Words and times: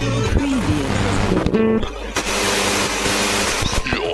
Your 0.00 0.06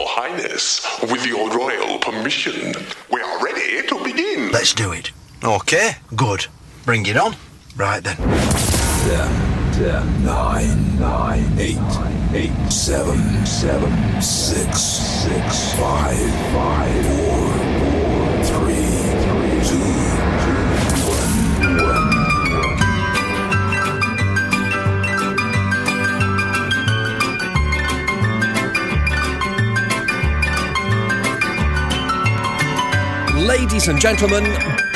Highness, 0.09 0.81
with 1.03 1.27
your 1.27 1.51
royal 1.51 1.99
permission, 1.99 2.75
we 3.13 3.21
are 3.21 3.45
ready 3.45 3.87
to 3.89 4.03
begin. 4.03 4.51
Let's 4.51 4.73
do 4.73 4.93
it. 4.93 5.13
Okay, 5.43 5.97
good. 6.17 6.47
Bring 6.87 7.05
it 7.07 7.17
on. 7.19 7.37
Right 7.77 8.03
then. 8.03 8.17
Ten, 8.17 9.73
ten, 9.75 10.25
nine, 10.25 10.99
nine, 10.99 11.53
eight, 11.59 11.79
eight, 12.33 12.71
seven, 12.73 13.45
seven, 13.45 14.23
six, 14.23 14.81
six, 14.81 15.75
five, 15.75 16.17
five, 16.55 17.07
four, 17.07 17.44
Ladies 33.45 33.89
and 33.89 34.01
gentlemen, 34.01 34.45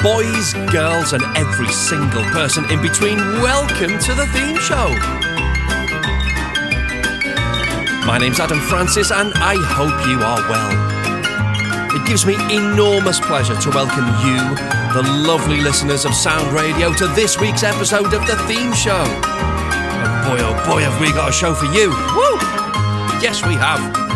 boys, 0.03 0.55
girls, 0.73 1.13
and 1.13 1.23
every 1.37 1.69
single 1.69 2.23
person 2.33 2.65
in 2.71 2.81
between, 2.81 3.19
welcome 3.43 3.99
to 3.99 4.15
the 4.15 4.27
theme 4.33 4.57
show. 4.57 4.89
My 8.07 8.17
name's 8.19 8.41
Adam 8.41 8.59
Francis, 8.59 9.13
and 9.13 9.35
I 9.35 9.55
hope 9.69 10.09
you 10.09 10.23
are 10.23 10.41
well. 10.49 11.95
It 11.95 12.07
gives 12.09 12.25
me 12.25 12.37
enormous 12.51 13.21
pleasure 13.21 13.55
to 13.55 13.69
welcome 13.69 14.07
you, 14.27 14.41
the 14.95 15.07
lovely 15.27 15.61
listeners 15.61 16.07
of 16.07 16.15
Sound 16.15 16.51
Radio, 16.55 16.91
to 16.95 17.07
this 17.09 17.39
week's 17.39 17.63
episode 17.63 18.15
of 18.15 18.27
the 18.27 18.37
theme 18.47 18.73
show. 18.73 19.05
And 19.05 20.27
boy, 20.27 20.39
oh 20.41 20.55
boy, 20.67 20.81
have 20.81 20.99
we 21.03 21.13
got 21.13 21.29
a 21.29 21.33
show 21.33 21.53
for 21.53 21.67
you! 21.67 21.91
Woo! 21.91 22.39
Yes, 23.21 23.45
we 23.47 23.57
have. 23.57 24.08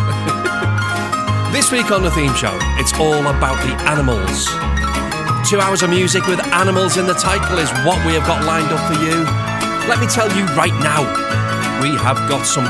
This 1.53 1.71
week 1.71 1.91
on 1.91 2.01
the 2.01 2.09
theme 2.09 2.33
show, 2.33 2.57
it's 2.81 2.97
all 2.97 3.27
about 3.27 3.61
the 3.61 3.77
animals. 3.85 4.49
Two 5.47 5.61
hours 5.61 5.83
of 5.83 5.91
music 5.91 6.25
with 6.25 6.41
animals 6.49 6.97
in 6.97 7.05
the 7.05 7.13
title 7.13 7.59
is 7.59 7.69
what 7.85 8.03
we 8.07 8.13
have 8.17 8.25
got 8.25 8.43
lined 8.43 8.73
up 8.73 8.81
for 8.89 8.97
you. 8.97 9.21
Let 9.87 9.99
me 10.01 10.07
tell 10.07 10.25
you 10.35 10.45
right 10.57 10.73
now, 10.81 11.05
we 11.79 11.93
have 12.01 12.17
got 12.27 12.47
some 12.47 12.65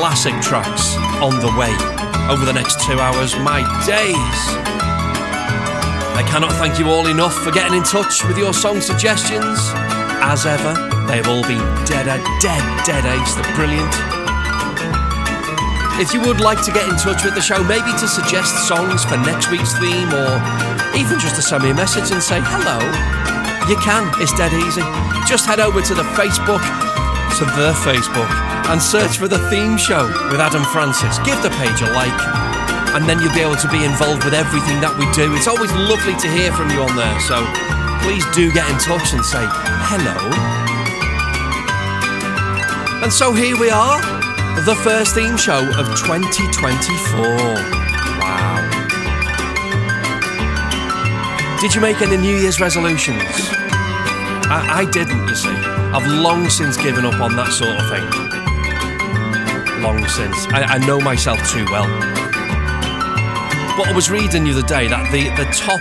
classic 0.00 0.32
tracks 0.40 0.96
on 1.20 1.44
the 1.44 1.52
way 1.60 1.76
over 2.32 2.46
the 2.46 2.54
next 2.54 2.80
two 2.80 2.98
hours. 2.98 3.36
My 3.36 3.60
days! 3.84 4.40
I 6.16 6.24
cannot 6.26 6.52
thank 6.52 6.78
you 6.78 6.88
all 6.88 7.08
enough 7.08 7.34
for 7.34 7.50
getting 7.50 7.76
in 7.76 7.82
touch 7.82 8.24
with 8.24 8.38
your 8.38 8.54
song 8.54 8.80
suggestions. 8.80 9.60
As 10.24 10.46
ever, 10.46 10.72
they 11.06 11.20
have 11.20 11.28
all 11.28 11.42
been 11.42 11.60
dead, 11.84 12.06
dead, 12.40 12.86
dead 12.86 13.04
ace. 13.04 13.34
They're 13.34 13.54
brilliant. 13.54 14.21
If 16.02 16.10
you 16.12 16.18
would 16.26 16.42
like 16.42 16.58
to 16.66 16.74
get 16.74 16.82
in 16.90 16.98
touch 16.98 17.22
with 17.22 17.38
the 17.38 17.40
show, 17.40 17.62
maybe 17.62 17.94
to 18.02 18.10
suggest 18.10 18.66
songs 18.66 19.06
for 19.06 19.14
next 19.22 19.54
week's 19.54 19.70
theme, 19.78 20.10
or 20.10 20.34
even 20.98 21.14
just 21.22 21.38
to 21.38 21.42
send 21.46 21.62
me 21.62 21.70
a 21.70 21.78
message 21.78 22.10
and 22.10 22.18
say 22.18 22.42
hello, 22.42 22.82
you 23.70 23.78
can. 23.78 24.10
It's 24.18 24.34
dead 24.34 24.50
easy. 24.50 24.82
Just 25.30 25.46
head 25.46 25.62
over 25.62 25.78
to 25.78 25.94
the 25.94 26.02
Facebook, 26.18 26.58
to 27.38 27.46
the 27.54 27.70
Facebook, 27.86 28.26
and 28.66 28.82
search 28.82 29.22
for 29.22 29.30
the 29.30 29.38
theme 29.46 29.78
show 29.78 30.02
with 30.26 30.42
Adam 30.42 30.66
Francis. 30.74 31.22
Give 31.22 31.38
the 31.38 31.54
page 31.62 31.78
a 31.86 31.88
like, 31.94 32.10
and 32.98 33.06
then 33.06 33.22
you'll 33.22 33.38
be 33.38 33.46
able 33.46 33.62
to 33.62 33.70
be 33.70 33.86
involved 33.86 34.26
with 34.26 34.34
everything 34.34 34.82
that 34.82 34.98
we 34.98 35.06
do. 35.14 35.30
It's 35.38 35.46
always 35.46 35.70
lovely 35.86 36.18
to 36.18 36.26
hear 36.34 36.50
from 36.50 36.66
you 36.74 36.82
on 36.82 36.98
there, 36.98 37.18
so 37.22 37.38
please 38.02 38.26
do 38.34 38.50
get 38.50 38.66
in 38.66 38.74
touch 38.82 39.14
and 39.14 39.22
say 39.22 39.46
hello. 39.86 40.18
And 43.06 43.12
so 43.14 43.30
here 43.30 43.54
we 43.54 43.70
are 43.70 44.21
the 44.60 44.76
first 44.84 45.14
theme 45.14 45.36
show 45.36 45.58
of 45.78 45.86
2024. 45.98 47.20
Wow. 48.20 48.60
Did 51.60 51.74
you 51.74 51.80
make 51.80 52.00
any 52.00 52.16
New 52.16 52.36
Year's 52.36 52.60
resolutions? 52.60 53.22
I, 54.52 54.84
I 54.84 54.90
didn't, 54.90 55.26
you 55.26 55.34
see. 55.34 55.48
I've 55.48 56.06
long 56.06 56.48
since 56.48 56.76
given 56.76 57.04
up 57.04 57.20
on 57.20 57.34
that 57.36 57.50
sort 57.50 57.76
of 57.76 57.88
thing. 57.88 58.04
Long 59.82 60.06
since. 60.06 60.46
I, 60.48 60.74
I 60.74 60.78
know 60.86 61.00
myself 61.00 61.38
too 61.50 61.64
well. 61.64 61.88
But 63.76 63.88
I 63.88 63.92
was 63.94 64.10
reading 64.10 64.44
the 64.44 64.52
other 64.52 64.62
day 64.62 64.86
that 64.86 65.10
the, 65.10 65.30
the 65.30 65.50
top 65.56 65.80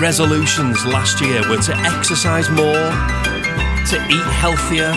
resolutions 0.00 0.84
last 0.86 1.20
year 1.20 1.40
were 1.48 1.60
to 1.62 1.76
exercise 1.76 2.48
more, 2.50 2.92
to 3.88 3.96
eat 4.08 4.28
healthier, 4.38 4.92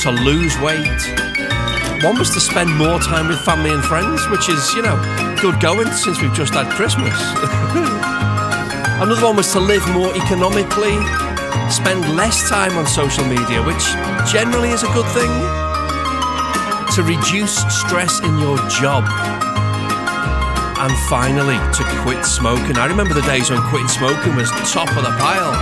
to 0.00 0.10
lose 0.10 0.56
weight, 0.60 1.27
one 2.02 2.18
was 2.18 2.30
to 2.30 2.40
spend 2.40 2.70
more 2.76 2.98
time 3.00 3.26
with 3.26 3.40
family 3.40 3.70
and 3.70 3.82
friends, 3.82 4.28
which 4.28 4.48
is, 4.48 4.74
you 4.74 4.82
know, 4.82 4.96
good 5.40 5.58
going 5.60 5.90
since 5.90 6.20
we've 6.22 6.32
just 6.32 6.54
had 6.54 6.70
Christmas. 6.70 7.14
Another 9.02 9.26
one 9.26 9.36
was 9.36 9.50
to 9.52 9.60
live 9.60 9.82
more 9.90 10.14
economically, 10.14 10.94
spend 11.70 12.02
less 12.14 12.48
time 12.48 12.76
on 12.78 12.86
social 12.86 13.24
media, 13.24 13.62
which 13.62 13.82
generally 14.30 14.70
is 14.70 14.82
a 14.82 14.90
good 14.94 15.06
thing. 15.10 15.30
To 16.94 17.02
reduce 17.02 17.58
stress 17.74 18.20
in 18.20 18.38
your 18.38 18.58
job. 18.68 19.04
And 20.78 20.92
finally, 21.08 21.58
to 21.74 21.82
quit 22.02 22.24
smoking. 22.24 22.76
I 22.78 22.86
remember 22.86 23.14
the 23.14 23.22
days 23.22 23.50
when 23.50 23.60
quitting 23.70 23.88
smoking 23.88 24.36
was 24.36 24.50
top 24.70 24.88
of 24.90 25.02
the 25.02 25.14
pile. 25.18 25.52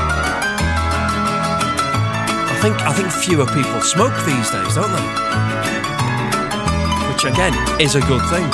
I 2.48 2.58
think 2.60 2.76
I 2.82 2.92
think 2.92 3.10
fewer 3.10 3.46
people 3.46 3.80
smoke 3.80 4.14
these 4.24 4.50
days, 4.50 4.74
don't 4.74 4.92
they? 4.92 5.95
Again 7.28 7.54
is 7.80 7.94
a 7.94 8.00
good 8.00 8.22
thing. 8.30 8.50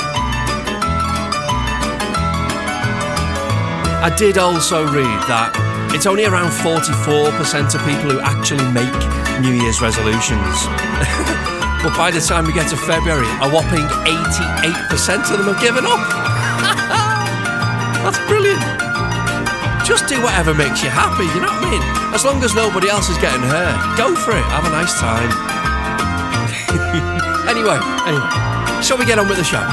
I 4.03 4.13
did 4.17 4.37
also 4.37 4.83
read 4.83 5.21
that 5.31 5.55
it's 5.95 6.05
only 6.05 6.25
around 6.25 6.51
44% 6.51 7.31
of 7.71 7.79
people 7.87 8.11
who 8.11 8.19
actually 8.19 8.67
make 8.75 8.91
New 9.39 9.55
Year's 9.55 9.79
resolutions. 9.79 10.67
but 11.79 11.95
by 11.95 12.11
the 12.11 12.19
time 12.19 12.43
we 12.43 12.51
get 12.51 12.67
to 12.73 12.75
February, 12.75 13.31
a 13.39 13.47
whopping 13.47 13.87
88% 14.03 15.31
of 15.31 15.39
them 15.39 15.47
have 15.47 15.61
given 15.63 15.87
up. 15.87 16.03
That's 18.03 18.19
brilliant. 18.27 18.59
Just 19.87 20.11
do 20.11 20.19
whatever 20.19 20.53
makes 20.53 20.83
you 20.83 20.91
happy, 20.91 21.23
you 21.31 21.39
know 21.39 21.47
what 21.47 21.63
I 21.63 21.71
mean? 21.71 21.83
As 22.11 22.25
long 22.25 22.43
as 22.43 22.53
nobody 22.55 22.89
else 22.89 23.07
is 23.07 23.17
getting 23.23 23.47
hurt, 23.47 23.79
go 23.95 24.19
for 24.19 24.35
it, 24.35 24.43
have 24.51 24.67
a 24.67 24.73
nice 24.75 24.99
time. 24.99 25.31
anyway, 27.47 27.79
anyway. 28.03 28.42
Shall 28.83 28.97
we 28.97 29.05
get 29.05 29.17
on 29.17 29.29
with 29.29 29.37
the 29.37 29.45
show? 29.45 29.63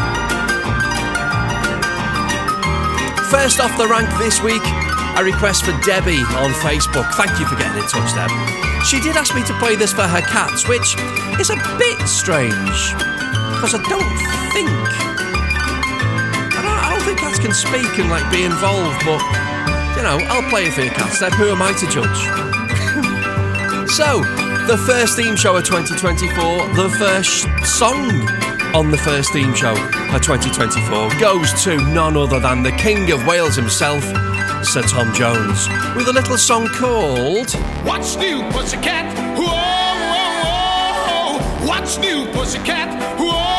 First 3.26 3.58
off 3.58 3.76
the 3.76 3.88
rank 3.88 4.08
this 4.22 4.40
week, 4.40 4.62
a 5.18 5.24
request 5.24 5.64
for 5.64 5.72
Debbie 5.82 6.22
on 6.38 6.54
Facebook. 6.62 7.10
Thank 7.18 7.40
you 7.40 7.46
for 7.46 7.56
getting 7.56 7.82
in 7.82 7.88
touch, 7.90 8.14
Deb. 8.14 8.30
She 8.86 9.00
did 9.00 9.16
ask 9.16 9.34
me 9.34 9.42
to 9.50 9.54
play 9.58 9.74
this 9.74 9.92
for 9.92 10.06
her 10.06 10.20
cats, 10.20 10.68
which 10.68 10.94
is 11.42 11.50
a 11.50 11.58
bit 11.74 11.98
strange 12.06 12.94
because 13.58 13.74
I 13.74 13.82
don't 13.90 14.14
think 14.54 14.70
I 16.54 16.62
don't, 16.62 16.78
I 16.78 16.94
don't 16.94 17.02
think 17.02 17.18
cats 17.18 17.40
can 17.40 17.52
speak 17.52 17.98
and 17.98 18.10
like 18.10 18.30
be 18.30 18.44
involved, 18.44 19.04
but 19.04 19.18
you 19.98 20.06
know, 20.06 20.22
I'll 20.30 20.48
play 20.50 20.66
it 20.66 20.72
for 20.72 20.82
your 20.82 20.94
cats. 20.94 21.18
Deb, 21.18 21.32
who 21.32 21.50
am 21.50 21.60
I 21.60 21.72
to 21.74 21.86
judge? 21.90 22.20
so, 23.90 24.22
the 24.70 24.78
first 24.86 25.16
theme 25.16 25.34
show 25.34 25.56
of 25.56 25.64
2024, 25.64 26.74
the 26.78 26.88
first 26.96 27.48
song 27.66 28.06
on 28.74 28.90
the 28.90 28.98
first 28.98 29.32
theme 29.32 29.54
show 29.54 29.72
of 29.72 30.22
2024 30.22 31.20
goes 31.20 31.64
to 31.64 31.76
none 31.92 32.16
other 32.16 32.38
than 32.38 32.62
the 32.62 32.70
King 32.72 33.10
of 33.10 33.26
Wales 33.26 33.56
himself, 33.56 34.04
Sir 34.64 34.82
Tom 34.82 35.12
Jones, 35.12 35.68
with 35.96 36.08
a 36.08 36.12
little 36.12 36.38
song 36.38 36.68
called 36.68 37.50
What's 37.84 38.16
New 38.16 38.42
Pussycat? 38.50 39.16
Whoa, 39.36 39.46
whoa, 40.12 41.38
whoa. 41.40 41.66
What's 41.66 41.98
New 41.98 42.26
Pussycat? 42.32 43.18
Whoa. 43.18 43.50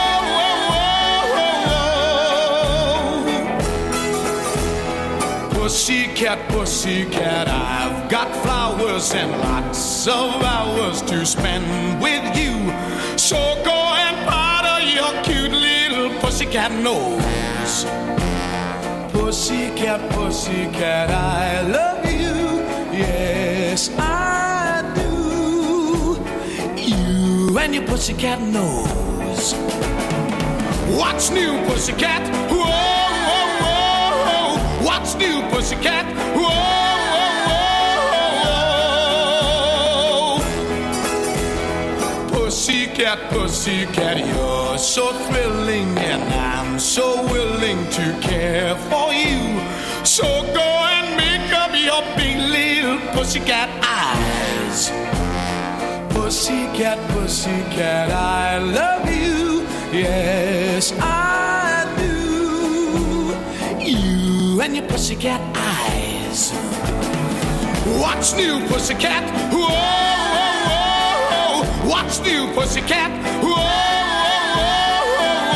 Pussycat, 5.52 6.50
pussycat, 6.50 7.48
I've 7.48 8.10
got 8.10 8.36
flowers 8.44 9.13
and 9.13 9.31
lots 9.31 10.08
of 10.08 10.44
hours 10.44 11.02
to 11.04 11.25
spend 11.25 12.02
with 12.02 12.38
you. 12.38 12.52
So 13.18 13.38
go 13.63 13.91
pussycat 16.51 16.83
nose. 16.83 17.86
Pussycat, 19.13 20.12
pussycat, 20.12 21.09
I 21.09 21.62
love 21.62 22.06
you. 22.06 22.59
Yes, 22.92 23.89
I 23.98 24.83
do. 24.94 26.19
You 26.75 27.57
and 27.57 27.74
your 27.74 27.88
pussycat 27.88 28.42
nose. 28.42 29.53
What's 31.00 31.30
new, 31.31 31.57
pussycat? 31.68 32.21
Whoa, 32.51 32.65
whoa, 33.63 34.25
whoa. 34.27 34.86
What's 34.86 35.15
new, 35.15 35.42
pussycat? 35.51 36.06
Whoa. 36.36 36.81
Pussycat, 43.01 43.31
pussycat, 43.31 44.18
you're 44.27 44.77
so 44.77 45.12
thrilling, 45.12 45.98
and 45.98 46.21
I'm 46.36 46.77
so 46.77 47.24
willing 47.33 47.89
to 47.89 48.19
care 48.21 48.75
for 48.75 49.12
you. 49.12 49.59
So 50.06 50.24
go 50.53 50.62
and 50.62 51.18
make 51.18 51.51
up 51.51 51.71
your 51.74 52.03
big 52.15 52.38
little 52.38 53.00
pussycat 53.12 53.69
eyes. 53.81 54.92
Pussycat, 56.13 57.00
pussycat, 57.09 58.12
I 58.12 58.59
love 58.59 59.09
you. 59.09 59.65
Yes, 59.92 60.94
I 61.00 61.92
do. 61.98 63.33
You 63.83 64.62
and 64.62 64.75
your 64.75 64.86
pussycat 64.88 65.42
eyes. 65.57 66.51
What's 68.00 68.36
new, 68.36 68.63
pussycat? 68.68 69.24
Whoa. 69.51 70.11
What's 72.22 72.34
new, 72.34 72.46
pussycat? 72.54 73.12
Whoa, 73.42 73.56
whoa, 75.18 75.48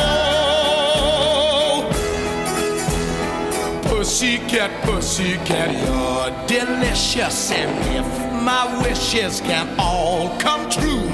whoa. 3.82 3.88
Pussycat, 3.88 4.70
pussycat, 4.82 5.70
you're 5.86 6.30
delicious. 6.48 7.52
And 7.52 7.70
if 7.94 8.06
my 8.42 8.82
wishes 8.82 9.40
can 9.42 9.68
all 9.78 10.36
come 10.40 10.68
true, 10.68 11.08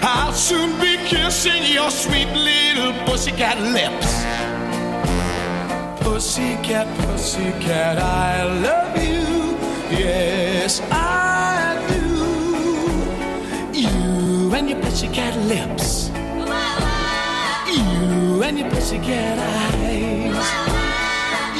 I'll 0.00 0.32
soon 0.32 0.80
be 0.80 0.96
kissing 1.06 1.64
your 1.70 1.90
sweet 1.90 2.32
little 2.32 2.94
pussycat 3.04 3.60
lips. 3.60 4.24
Pussycat, 6.02 6.86
pussycat, 7.00 7.98
I 7.98 8.44
love 8.44 8.96
you. 8.96 9.58
Yes, 9.98 10.80
I 10.90 11.03
pussycat 14.94 15.36
lips. 15.48 16.08
You 17.66 18.42
and 18.44 18.56
your 18.56 18.70
pussycat 18.70 19.38
eyes. 19.40 20.46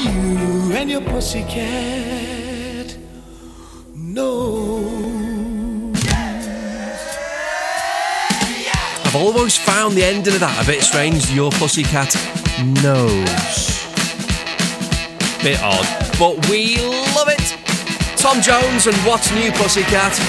You 0.04 0.72
and 0.72 0.88
your 0.88 1.00
pussycat 1.00 2.96
nose. 3.92 4.84
I've 9.04 9.16
always 9.16 9.58
found 9.58 9.96
the 9.96 10.04
ending 10.04 10.34
of 10.34 10.40
that 10.40 10.62
a 10.62 10.66
bit 10.68 10.82
strange. 10.82 11.28
Your 11.32 11.50
pussycat 11.50 12.14
knows. 12.84 13.82
Bit 15.42 15.60
odd, 15.60 15.88
but 16.20 16.48
we 16.48 16.76
love 17.16 17.26
it. 17.26 17.56
Tom 18.16 18.40
Jones 18.40 18.86
and 18.86 18.96
What's 18.98 19.32
New 19.32 19.50
Pussycat. 19.50 20.20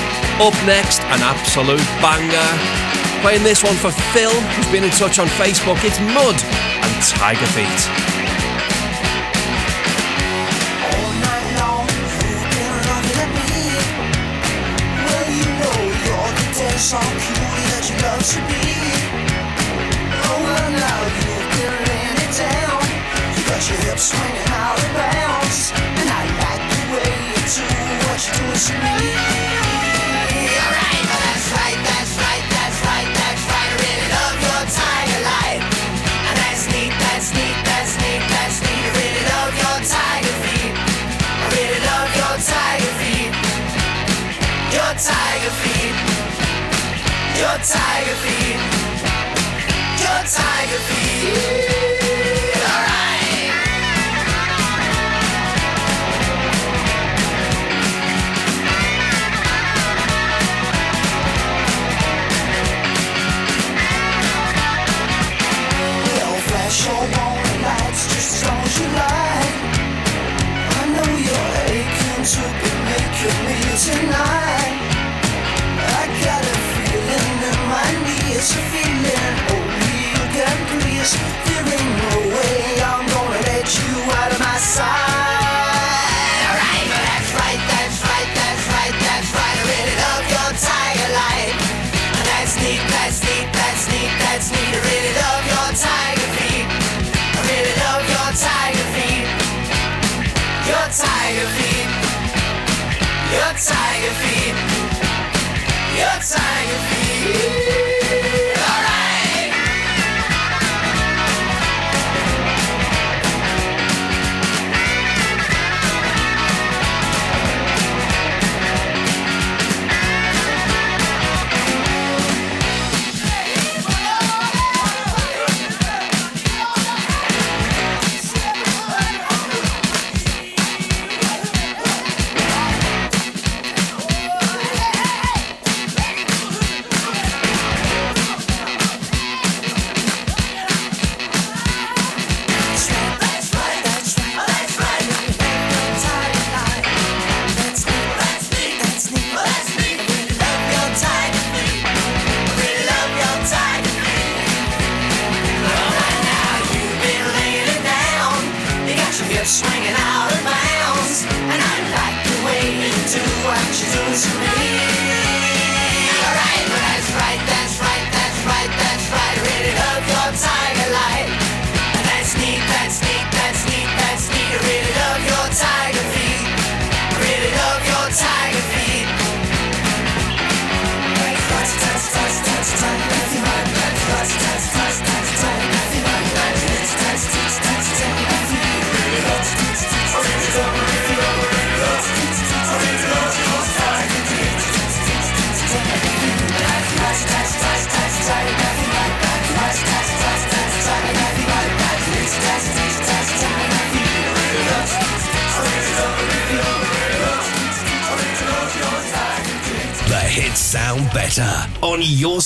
Up 0.41 0.55
next, 0.65 1.01
an 1.01 1.21
absolute 1.21 1.85
banger. 2.01 2.94
Playing 3.21 3.43
this 3.43 3.63
one 3.63 3.75
for 3.75 3.91
Phil, 4.13 4.31
who's 4.31 4.71
been 4.71 4.83
in 4.83 4.91
touch 4.91 5.19
on 5.19 5.27
Facebook. 5.27 5.77
It's 5.83 5.99
Mud 5.99 6.35
and 6.83 7.03
Tiger 7.03 7.45
Feet. 7.47 8.05
You 16.85 16.91
cue 16.91 17.35
that 17.71 17.85
you 17.89 17.97
love 18.05 18.21
to 18.21 18.39
be. 18.45 18.61
Oh, 20.21 20.37
well, 20.43 20.69
now 20.69 21.01
you've 21.17 21.49
been 21.57 21.75
laying 21.87 22.17
it 22.21 22.33
down. 22.37 22.77
You 23.35 23.41
got 23.49 23.63
your 23.67 23.79
hips 23.89 24.13
swinging 24.13 24.49
out 24.53 24.77
of 24.77 24.91
bounds. 24.93 25.73
And 25.73 26.07
I 26.07 26.21
like 26.45 26.63
the 26.69 26.83
way 26.93 27.09
you 27.31 27.41
do 27.41 27.65
what 28.05 28.21
you're 28.21 28.37
doing 28.37 28.59
to 28.59 28.73
me. 28.85 29.74
Tiger 44.97 45.51
feet. 45.61 45.95
Your 47.37 47.57
tiger 47.59 48.15
feet. 48.23 48.59
Your 49.99 50.23
tiger 50.23 50.79
feet. 50.87 51.04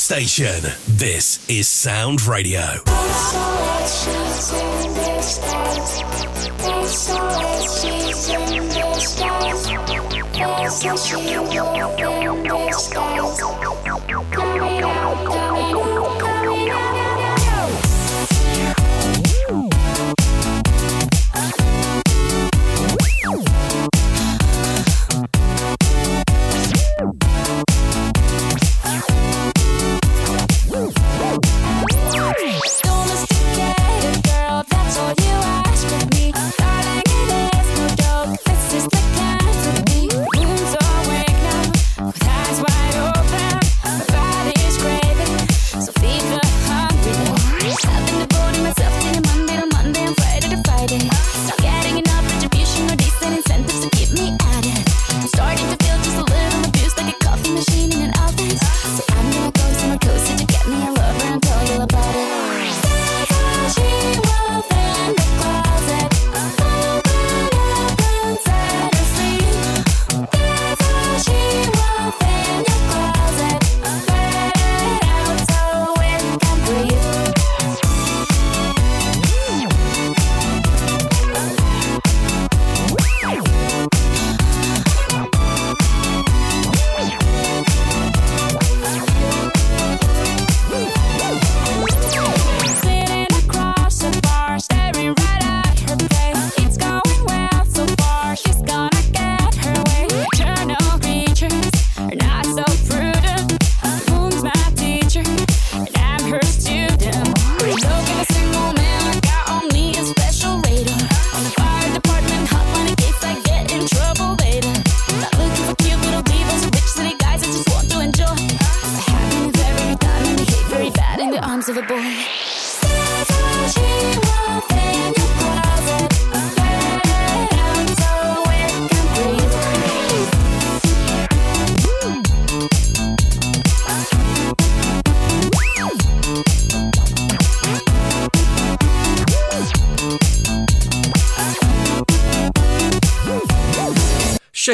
station. 0.09 0.63
This 0.87 1.47
is 1.47 1.67
Sound 1.67 2.25
Radio. 2.25 2.81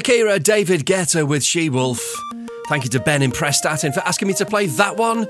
Kira 0.06 0.38
David 0.38 0.86
Guetta 0.86 1.28
with 1.28 1.44
She 1.44 1.68
Wolf. 1.68 2.00
Thank 2.70 2.84
you 2.84 2.92
to 2.92 3.00
Ben 3.00 3.24
in 3.24 3.32
Prestatyn 3.32 3.92
for 3.92 4.02
asking 4.02 4.28
me 4.28 4.36
to 4.36 4.46
play 4.46 4.68
that 4.68 4.98
one. 4.98 5.28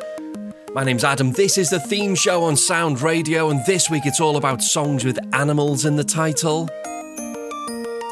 My 0.74 0.84
name's 0.84 1.06
Adam. 1.06 1.32
This 1.32 1.58
is 1.58 1.70
the 1.70 1.80
theme 1.80 2.14
show 2.14 2.44
on 2.44 2.58
Sound 2.58 3.02
Radio, 3.02 3.50
and 3.50 3.66
this 3.66 3.90
week 3.90 4.06
it's 4.06 4.20
all 4.20 4.36
about 4.36 4.62
songs 4.62 5.06
with 5.06 5.18
animals 5.34 5.86
in 5.86 5.96
the 5.96 6.04
title. 6.04 6.70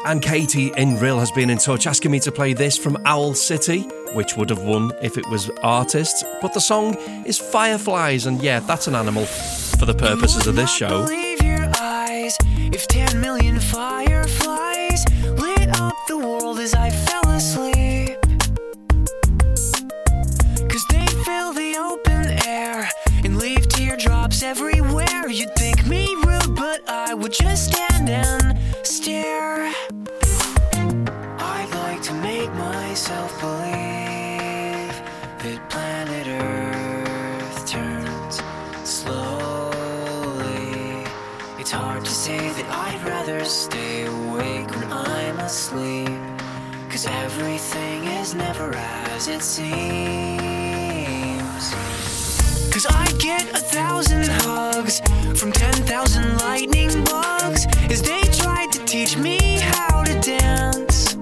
And 0.06 0.22
Katie 0.22 0.72
in 0.78 0.96
Rhyl 0.96 1.18
has 1.18 1.30
been 1.32 1.50
in 1.50 1.58
touch 1.58 1.86
asking 1.86 2.10
me 2.10 2.20
to 2.20 2.32
play 2.32 2.54
this 2.54 2.78
from 2.78 2.96
Owl 3.04 3.34
City, 3.34 3.82
which 4.14 4.38
would 4.38 4.48
have 4.48 4.62
won 4.62 4.90
if 5.02 5.18
it 5.18 5.28
was 5.28 5.50
artists. 5.62 6.24
But 6.40 6.54
the 6.54 6.62
song 6.62 6.94
is 7.26 7.38
Fireflies, 7.38 8.24
and 8.24 8.42
yeah, 8.42 8.60
that's 8.60 8.86
an 8.86 8.94
animal 8.94 9.26
for 9.26 9.84
the 9.84 9.92
purposes 9.92 10.46
of 10.46 10.56
this 10.56 10.74
show. 10.74 11.06
as 49.26 49.28
it 49.28 49.42
seems. 49.42 49.74
Cause 52.72 52.86
I 52.86 53.06
get 53.18 53.42
a 53.54 53.58
thousand 53.58 54.26
hugs 54.28 55.00
from 55.38 55.52
ten 55.52 55.72
thousand 55.86 56.36
lightning 56.38 57.04
bugs 57.04 57.66
as 57.90 58.02
they 58.02 58.22
tried 58.32 58.70
to 58.72 58.84
teach 58.84 59.16
me 59.16 59.38
how 59.60 60.02
to 60.04 60.20
dance. 60.20 61.14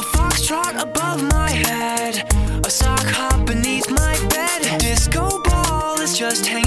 A 0.00 0.02
foxtrot 0.14 0.80
above 0.80 1.22
my 1.32 1.50
head, 1.50 2.30
a 2.64 2.70
sock 2.70 3.06
hop 3.06 3.46
beneath 3.46 3.90
my 3.90 4.14
bed, 4.28 4.78
disco 4.78 5.42
ball 5.42 6.00
is 6.00 6.16
just 6.16 6.46
hanging. 6.46 6.61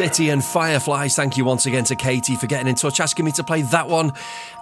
City 0.00 0.30
and 0.30 0.42
Fireflies, 0.42 1.14
thank 1.14 1.36
you 1.36 1.44
once 1.44 1.66
again 1.66 1.84
to 1.84 1.94
Katie 1.94 2.34
for 2.34 2.46
getting 2.46 2.68
in 2.68 2.74
touch, 2.74 3.00
asking 3.00 3.26
me 3.26 3.32
to 3.32 3.44
play 3.44 3.60
that 3.60 3.86
one. 3.86 4.12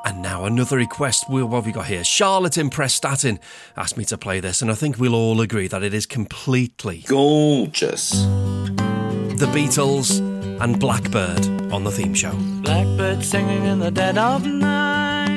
And 0.05 0.21
now 0.21 0.47
another 0.47 0.77
request. 0.77 1.31
What 1.31 1.49
have 1.53 1.65
we 1.65 1.71
got 1.71 1.87
here? 1.87 2.03
Charlotte 2.03 2.59
in 2.59 2.71
Prestatyn 2.71 3.39
asked 3.77 3.97
me 3.97 4.05
to 4.07 4.19
play 4.19 4.41
this, 4.41 4.63
and 4.63 4.69
I 4.69 4.75
think 4.75 4.99
we'll 4.99 5.15
all 5.15 5.41
agree 5.41 5.69
that 5.69 5.85
it 5.85 5.95
is 5.95 6.07
completely 6.07 7.05
gorgeous. 7.07 8.11
The 8.11 9.49
Beatles 9.55 10.19
and 10.61 10.81
Blackbird 10.81 11.47
on 11.73 11.85
the 11.85 11.93
theme 11.93 12.15
show. 12.15 12.33
Blackbird 12.63 13.25
singing 13.25 13.65
in 13.65 13.79
the 13.79 13.93
dead 13.93 14.19
of 14.19 14.45
night. 14.45 15.29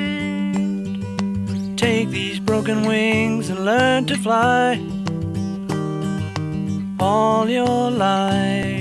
Take 1.77 2.10
these 2.10 2.39
broken 2.39 2.88
wings 2.88 3.51
and 3.51 3.65
learn 3.65 4.08
to 4.08 4.17
fly. 4.17 4.81
All 7.00 7.48
your 7.48 7.91
life, 7.91 8.81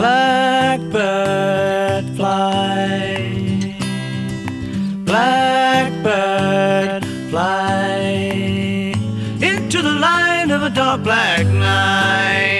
Blackbird 0.00 0.96
fly. 2.16 3.76
Blackbird 5.04 7.04
fly 7.28 7.98
into 9.42 9.82
the 9.82 9.92
light 10.00 10.50
of 10.50 10.62
a 10.62 10.70
dark 10.70 11.02
black 11.02 11.46
night. 11.48 12.59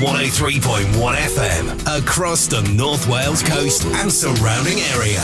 On 0.00 0.06
103.1 0.06 1.14
FM 1.14 1.98
across 1.98 2.46
the 2.46 2.62
North 2.72 3.06
Wales 3.06 3.42
coast 3.42 3.84
and 3.84 4.10
surrounding 4.10 4.78
area. 4.94 5.20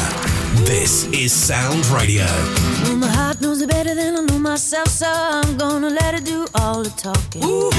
This 0.67 1.07
is 1.15 1.33
Sound 1.33 1.87
Radio. 1.87 2.27
Well, 2.83 2.97
my 2.97 3.09
heart 3.09 3.41
knows 3.41 3.63
it 3.63 3.71
better 3.71 3.95
than 3.95 4.17
I 4.17 4.21
know 4.21 4.39
myself, 4.39 4.89
so 4.89 5.07
I'm 5.09 5.57
gonna 5.57 5.89
let 5.89 6.15
it 6.15 6.25
do 6.27 6.47
all 6.57 6.83
the 6.83 6.91
talking. 6.91 7.43
Ooh, 7.43 7.71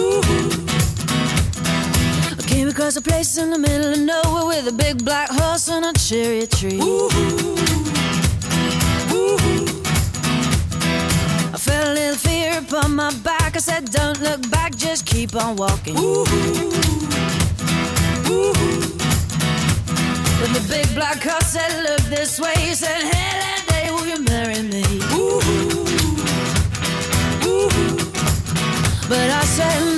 ooh. 0.00 0.18
I 2.36 2.42
came 2.48 2.66
across 2.66 2.96
a 2.96 3.00
place 3.00 3.38
in 3.38 3.50
the 3.50 3.58
middle 3.58 3.92
of 3.92 4.00
nowhere 4.00 4.46
with 4.46 4.66
a 4.66 4.72
big 4.72 5.04
black 5.04 5.30
horse 5.30 5.68
and 5.68 5.84
a 5.84 5.92
cherry 5.92 6.48
tree. 6.48 6.80
I 11.54 11.56
felt 11.56 11.86
a 11.86 11.92
little 11.94 12.17
fear 12.68 12.78
upon 12.78 12.94
my 12.94 13.12
back. 13.22 13.56
I 13.56 13.58
said, 13.58 13.90
Don't 13.90 14.20
look 14.20 14.50
back, 14.50 14.76
just 14.76 15.06
keep 15.06 15.34
on 15.34 15.56
walking. 15.56 15.96
Ooh. 15.96 16.24
Ooh. 18.30 18.52
But 20.40 20.50
the 20.54 20.64
big 20.68 20.94
black 20.94 21.22
horse 21.22 21.46
said, 21.46 21.82
Look 21.82 22.00
this 22.08 22.40
way. 22.40 22.54
He 22.58 22.74
said, 22.74 23.02
Hey, 23.02 23.38
that 23.40 23.64
day, 23.68 23.90
will 23.90 24.06
you 24.06 24.22
marry 24.24 24.62
me? 24.62 24.84
Ooh. 25.12 25.40
Ooh. 27.46 27.68
But 29.08 29.30
I 29.30 29.44
said, 29.44 29.97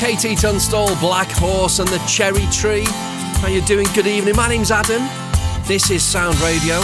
KT 0.00 0.40
Tunstall, 0.40 0.96
Black 0.96 1.28
Horse, 1.30 1.78
and 1.78 1.86
the 1.86 1.98
Cherry 2.08 2.46
Tree. 2.50 2.86
How 3.42 3.48
you 3.48 3.60
doing? 3.60 3.86
Good 3.94 4.06
evening. 4.06 4.34
My 4.34 4.48
name's 4.48 4.70
Adam. 4.70 5.02
This 5.68 5.90
is 5.90 6.02
Sound 6.02 6.40
Radio. 6.40 6.80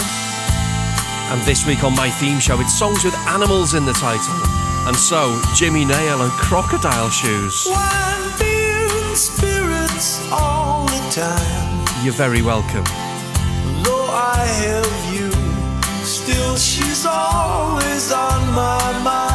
And 1.33 1.41
this 1.41 1.65
week 1.65 1.83
on 1.83 1.95
my 1.95 2.11
theme 2.11 2.39
show, 2.39 2.61
it's 2.61 2.77
songs 2.77 3.03
with 3.03 3.15
animals 3.25 3.73
in 3.73 3.85
the 3.85 3.93
title. 3.93 4.35
And 4.85 4.95
so, 4.95 5.41
Jimmy 5.55 5.83
Nail 5.83 6.21
and 6.21 6.31
Crocodile 6.33 7.09
Shoes. 7.09 7.65
Wine, 7.67 9.15
spirits 9.15 10.21
all 10.31 10.85
the 10.85 11.09
time. 11.09 12.05
You're 12.05 12.13
very 12.13 12.43
welcome. 12.43 12.83
Though 13.83 14.09
I 14.11 14.45
have 14.61 15.15
you, 15.15 15.31
still 16.05 16.55
she's 16.55 17.03
always 17.07 18.11
on 18.11 18.53
my 18.53 19.01
mind. 19.03 19.26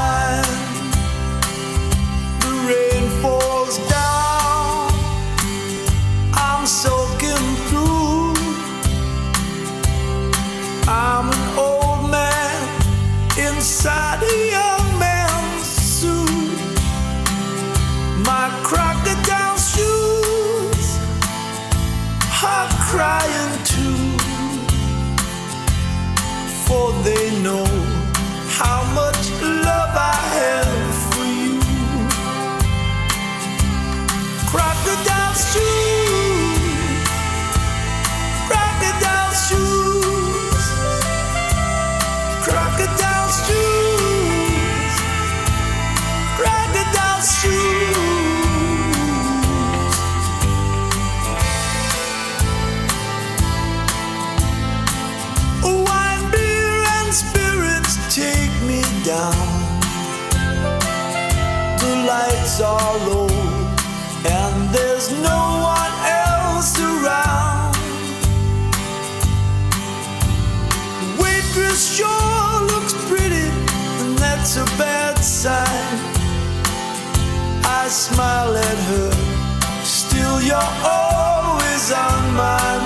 At 78.72 78.78
her, 78.78 79.10
still 79.84 80.40
you're 80.40 80.72
always 80.84 81.92
on 81.92 82.34
my 82.34 82.81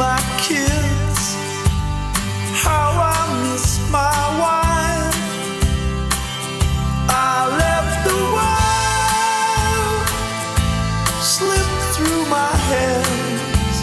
my 0.00 0.20
kids, 0.38 1.20
how 2.64 2.88
I 2.96 3.20
miss 3.42 3.66
my 3.90 4.20
wife. 4.40 5.18
I 7.10 7.36
left 7.62 7.96
the 8.08 8.20
world 8.36 10.08
slip 11.20 11.70
through 11.94 12.24
my 12.38 12.52
hands, 12.70 13.76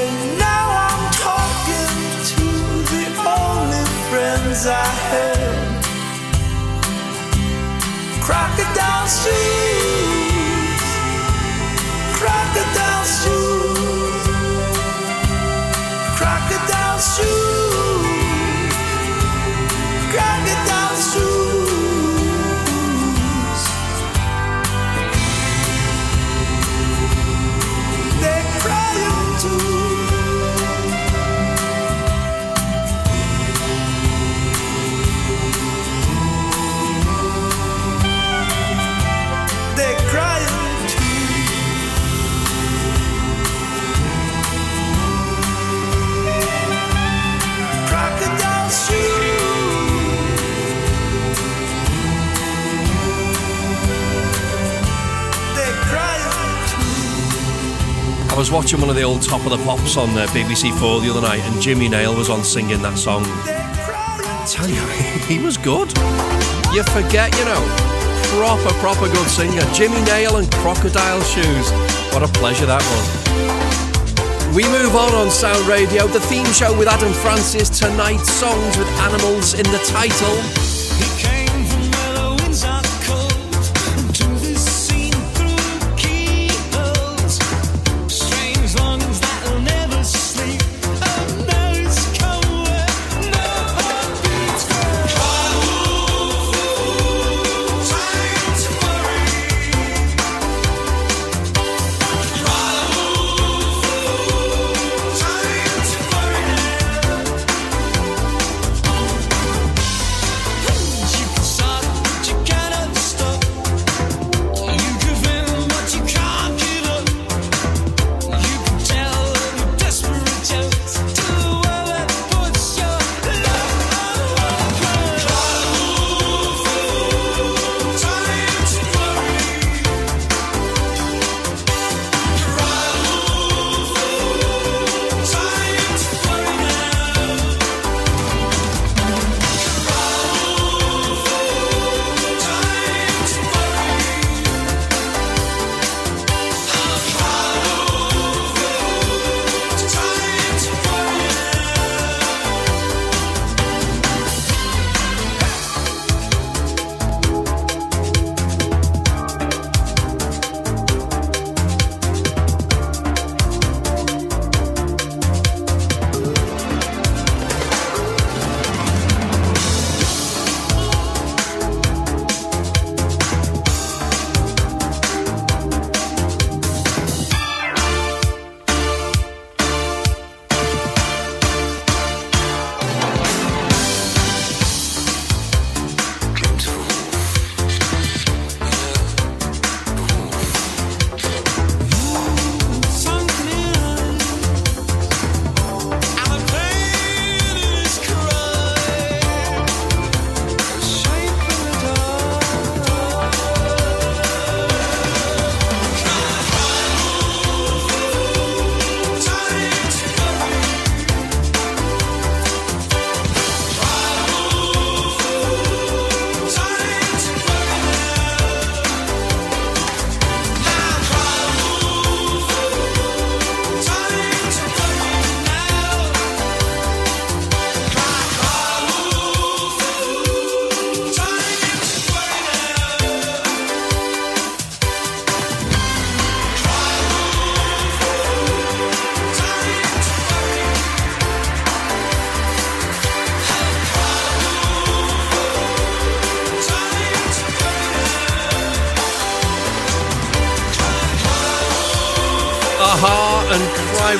and 0.00 0.16
now 0.38 0.66
I'm 0.88 1.04
talking 1.28 1.94
to 2.32 2.46
the 2.94 3.06
only 3.40 3.86
friends 4.08 4.58
I 4.66 4.88
have. 5.12 5.68
Crocodile 8.24 9.08
shoes, 9.20 10.07
shoes, 17.00 17.47
I 58.38 58.40
was 58.40 58.52
watching 58.52 58.80
one 58.80 58.88
of 58.88 58.94
the 58.94 59.02
old 59.02 59.20
Top 59.20 59.44
of 59.44 59.50
the 59.50 59.58
Pops 59.64 59.96
on 59.96 60.10
uh, 60.10 60.24
BBC 60.28 60.70
Four 60.78 61.00
the 61.00 61.10
other 61.10 61.20
night, 61.20 61.40
and 61.40 61.60
Jimmy 61.60 61.88
Nail 61.88 62.14
was 62.14 62.30
on 62.30 62.44
singing 62.44 62.80
that 62.82 62.96
song. 62.96 63.24
They're 63.42 64.46
tell 64.46 64.70
you, 64.70 64.78
he 65.26 65.42
was 65.42 65.58
good. 65.58 65.90
You 66.70 66.84
forget, 66.94 67.34
you 67.34 67.44
know, 67.44 67.58
proper, 68.38 68.70
proper 68.78 69.10
good 69.10 69.26
singer. 69.26 69.66
Jimmy 69.74 70.00
Nail 70.02 70.36
and 70.36 70.48
Crocodile 70.62 71.20
Shoes. 71.22 71.68
What 72.14 72.22
a 72.22 72.28
pleasure 72.38 72.66
that 72.66 72.78
was. 72.78 74.54
We 74.54 74.62
move 74.70 74.94
on 74.94 75.12
on 75.16 75.32
Sound 75.32 75.66
Radio, 75.66 76.06
the 76.06 76.20
theme 76.20 76.46
show 76.54 76.78
with 76.78 76.86
Adam 76.86 77.12
Francis 77.14 77.68
tonight, 77.68 78.22
songs 78.22 78.78
with 78.78 78.86
animals 79.02 79.54
in 79.54 79.66
the 79.66 79.82
title. 79.82 81.37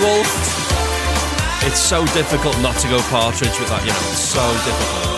Wolf. 0.00 0.26
It's 1.66 1.80
so 1.80 2.04
difficult 2.06 2.58
not 2.60 2.76
to 2.78 2.88
go 2.88 3.00
partridge 3.10 3.58
with 3.58 3.68
that, 3.68 3.82
you 3.82 3.90
know, 3.90 4.10
it's 4.10 4.20
so 4.20 4.42
difficult. 4.64 5.08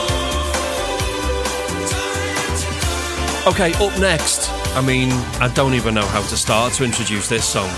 Okay, 3.47 3.73
up 3.85 3.99
next. 3.99 4.51
I 4.77 4.81
mean, 4.81 5.11
I 5.40 5.49
don't 5.55 5.75
even 5.75 5.95
know 5.95 6.07
how 6.07 6.23
to 6.23 6.37
start 6.37 6.73
to 6.75 6.85
introduce 6.85 7.29
this 7.29 7.45
song. 7.45 7.69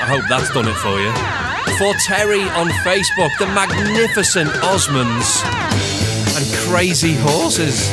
I 0.00 0.06
hope 0.06 0.24
that's 0.28 0.50
done 0.52 0.68
it 0.68 0.76
for 0.76 0.98
you. 1.00 1.12
For 1.78 1.94
Terry 2.00 2.42
on 2.42 2.68
Facebook, 2.82 3.30
the 3.38 3.46
magnificent 3.46 4.50
Osmonds 4.62 5.44
and 6.36 6.46
crazy 6.68 7.14
horses. 7.14 7.88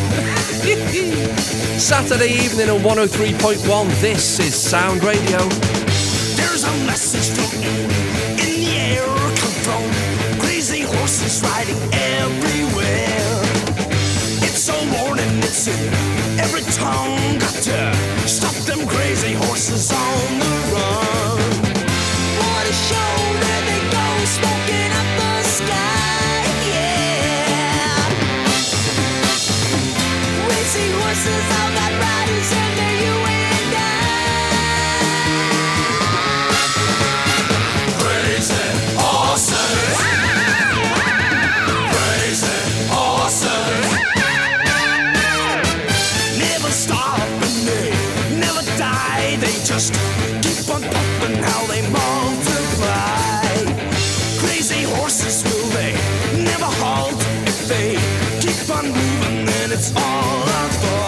Saturday 1.80 2.34
evening 2.34 2.70
on 2.70 2.80
103.1. 2.80 4.02
This 4.02 4.40
is 4.40 4.56
Sound 4.56 5.04
Radio. 5.04 5.75
Message 6.84 7.30
floating 7.32 7.64
in 7.64 7.88
the 8.38 8.68
air, 8.78 9.06
come 9.40 9.56
from 9.64 9.84
crazy 10.40 10.82
horses 10.82 11.42
riding 11.42 11.80
everywhere. 11.94 13.42
It's 14.44 14.68
a 14.70 14.78
warning, 14.96 15.38
it's 15.40 15.68
in 15.68 15.94
every 16.40 16.64
tongue. 16.76 17.40
Got 17.40 17.56
to 17.64 18.28
stop 18.28 18.56
them 18.68 18.86
crazy 18.88 19.34
horses 19.34 19.92
on 19.92 20.40
the 20.40 20.54
run. 20.74 21.40
What 22.40 22.66
a 22.68 22.74
show! 22.74 23.16
There 23.44 23.64
they 23.70 23.82
go, 23.96 24.08
smoking 24.38 24.92
up 25.00 25.10
the 25.20 25.44
sky. 25.44 26.44
Yeah. 26.76 28.04
Crazy 30.48 30.88
horses, 30.92 31.46
all 31.60 31.72
got 31.74 31.95
how 51.56 51.65
they 51.68 51.82
multiply. 51.89 53.46
Crazy 54.44 54.84
horses 54.96 55.44
will 55.44 55.70
they 55.78 55.94
never 56.44 56.70
halt 56.82 57.22
if 57.52 57.68
they 57.68 57.88
keep 58.44 58.70
on 58.78 58.86
moving. 58.88 59.46
Then 59.46 59.72
it's 59.72 59.91
all 59.96 60.50
our 60.58 60.70
fault. 60.82 61.05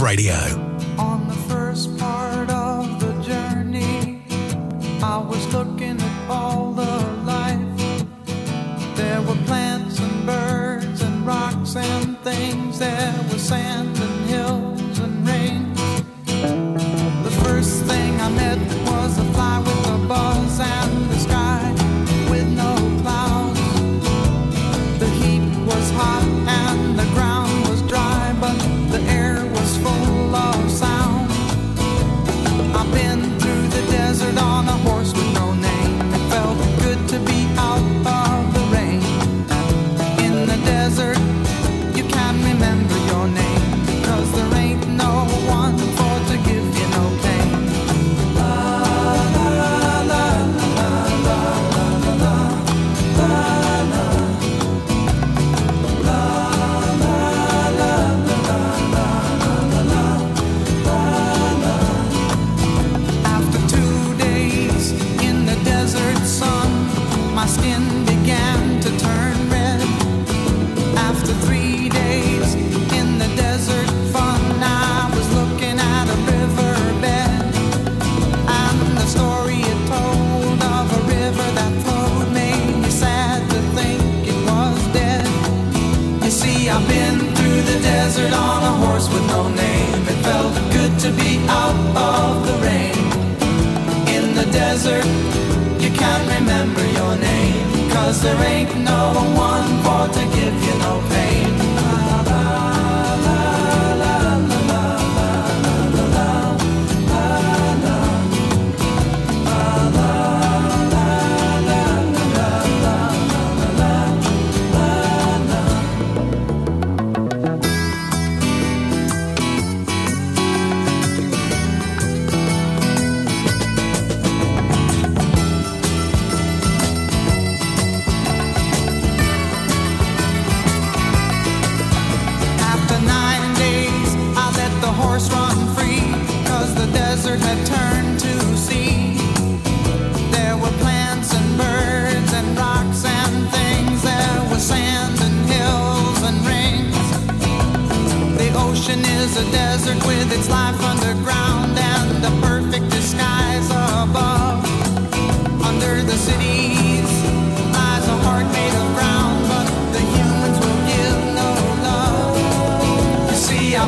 Radio. 0.00 0.69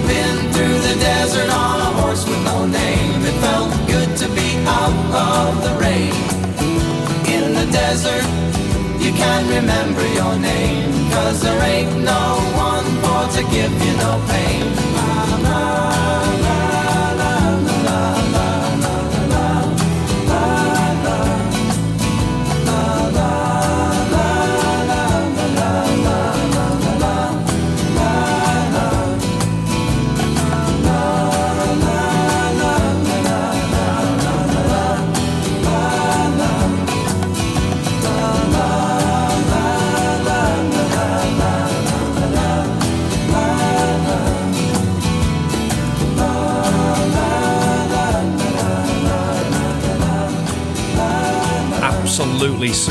Been 0.07 0.53
through 0.53 0.79
the 0.89 0.97
desert 1.01 1.51
on 1.51 1.81
a 1.81 1.91
horse 2.01 2.25
with 2.29 2.43
no 2.45 2.67
name. 2.67 3.21
It 3.25 3.37
felt 3.41 3.71
good 3.87 4.11
to 4.23 4.27
be 4.35 4.49
out 4.67 4.97
of 5.13 5.63
the 5.65 5.75
rain. 5.81 6.15
In 7.35 7.55
the 7.55 7.67
desert, 7.73 8.27
you 9.03 9.13
can't 9.13 9.47
remember 9.49 10.05
your 10.15 10.35
name. 10.39 11.11
Cause 11.11 11.43
there 11.43 11.63
ain't 11.63 11.95
no 12.05 12.25
one 12.57 12.87
for 13.03 13.23
to 13.37 13.43
give 13.51 13.73
you 13.85 13.93
no 13.97 14.13
pain. 14.29 14.92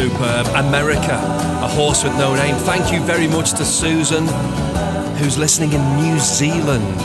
Superb. 0.10 0.48
America, 0.56 1.14
a 1.62 1.68
horse 1.68 2.04
with 2.04 2.14
no 2.16 2.34
name. 2.34 2.56
Thank 2.56 2.92
you 2.92 3.04
very 3.04 3.28
much 3.28 3.52
to 3.52 3.64
Susan, 3.64 4.26
who's 5.18 5.38
listening 5.38 5.74
in 5.74 5.96
New 5.96 6.18
Zealand. 6.18 6.98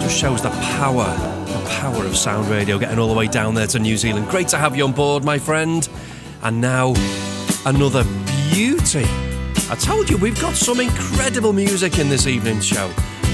Just 0.00 0.16
shows 0.16 0.40
the 0.40 0.48
power, 0.78 1.04
the 1.44 1.68
power 1.68 2.06
of 2.06 2.16
sound 2.16 2.48
radio 2.48 2.78
getting 2.78 2.98
all 2.98 3.08
the 3.08 3.14
way 3.14 3.26
down 3.26 3.54
there 3.54 3.66
to 3.66 3.78
New 3.78 3.98
Zealand. 3.98 4.26
Great 4.28 4.48
to 4.48 4.56
have 4.56 4.74
you 4.74 4.84
on 4.84 4.92
board, 4.92 5.22
my 5.22 5.38
friend. 5.38 5.86
And 6.42 6.62
now, 6.62 6.94
another 7.66 8.04
beauty. 8.50 9.04
I 9.68 9.76
told 9.78 10.08
you 10.08 10.16
we've 10.16 10.40
got 10.40 10.54
some 10.54 10.80
incredible 10.80 11.52
music 11.52 11.98
in 11.98 12.08
this 12.08 12.26
evening's 12.26 12.64
show. 12.64 12.88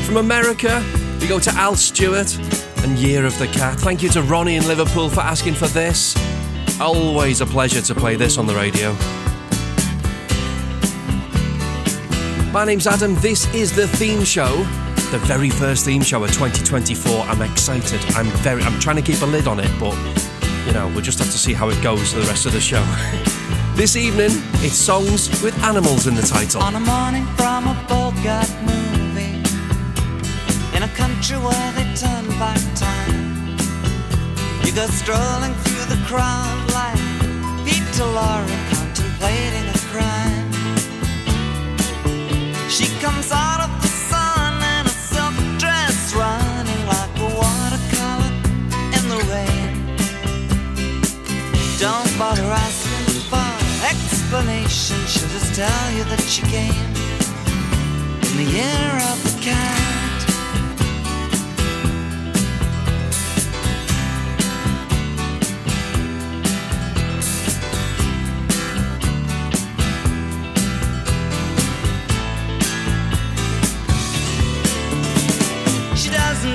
From 0.04 0.16
America, 0.16 0.84
we 1.20 1.28
go 1.28 1.38
to 1.38 1.50
Al 1.50 1.76
Stewart 1.76 2.36
and 2.82 2.98
Year 2.98 3.24
of 3.24 3.38
the 3.38 3.46
Cat. 3.46 3.78
Thank 3.78 4.02
you 4.02 4.08
to 4.10 4.22
Ronnie 4.22 4.56
in 4.56 4.66
Liverpool 4.66 5.08
for 5.08 5.20
asking 5.20 5.54
for 5.54 5.68
this. 5.68 6.16
Always 6.80 7.42
a 7.42 7.46
pleasure 7.46 7.82
to 7.82 7.94
play 7.94 8.16
this 8.16 8.38
on 8.38 8.46
the 8.46 8.54
radio. 8.54 8.92
My 12.52 12.64
name's 12.64 12.86
Adam. 12.86 13.16
This 13.16 13.52
is 13.54 13.76
the 13.76 13.86
theme 13.86 14.24
show, 14.24 14.56
the 15.10 15.20
very 15.24 15.50
first 15.50 15.84
theme 15.84 16.00
show 16.00 16.24
of 16.24 16.30
2024. 16.32 17.20
I'm 17.24 17.42
excited. 17.42 18.00
I'm 18.14 18.28
very. 18.38 18.62
I'm 18.62 18.80
trying 18.80 18.96
to 18.96 19.02
keep 19.02 19.20
a 19.20 19.26
lid 19.26 19.46
on 19.46 19.60
it, 19.60 19.70
but 19.78 19.94
you 20.64 20.72
know, 20.72 20.88
we'll 20.94 21.02
just 21.02 21.18
have 21.18 21.30
to 21.30 21.38
see 21.38 21.52
how 21.52 21.68
it 21.68 21.82
goes 21.82 22.14
for 22.14 22.20
the 22.20 22.26
rest 22.26 22.46
of 22.46 22.52
the 22.52 22.60
show. 22.60 22.82
this 23.76 23.94
evening, 23.94 24.30
it's 24.64 24.74
songs 24.74 25.28
with 25.42 25.54
animals 25.64 26.06
in 26.06 26.14
the 26.14 26.22
title. 26.22 26.62
On 26.62 26.76
a 26.76 26.80
morning 26.80 27.26
from 27.36 27.68
a 27.68 27.74
in 30.74 30.82
a 30.82 30.88
country 30.96 31.36
where 31.36 31.72
they 31.72 31.84
turn 31.94 32.26
back 32.40 32.58
time, 32.74 33.58
you 34.64 34.72
go 34.72 34.86
strolling 34.86 35.69
crowd 36.10 36.58
like 36.74 36.98
Peter 37.64 38.02
Lorre 38.02 38.58
contemplating 38.74 39.66
a 39.78 39.78
crime. 39.92 40.50
She 42.68 42.86
comes 42.98 43.30
out 43.30 43.60
of 43.60 43.70
the 43.80 43.86
sun 44.10 44.54
in 44.74 44.86
a 44.86 44.96
silk 45.10 45.36
dress, 45.62 46.12
running 46.12 46.82
like 46.94 47.14
a 47.26 47.28
watercolor 47.40 48.32
in 48.96 49.04
the 49.12 49.20
rain. 49.30 49.70
Don't 51.78 52.12
bother 52.18 52.50
asking 52.66 53.20
for 53.30 53.50
explanation, 53.92 54.98
she'll 55.06 55.28
just 55.28 55.54
tell 55.54 55.86
you 55.96 56.02
that 56.10 56.22
she 56.22 56.42
came 56.56 56.90
in 58.26 58.32
the 58.36 58.48
year 58.58 58.90
of 59.12 59.18
the 59.22 59.40
cat. 59.40 59.99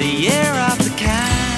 the 0.00 0.06
year 0.06 0.54
of 0.54 0.78
the 0.78 0.88
cat. 0.96 1.49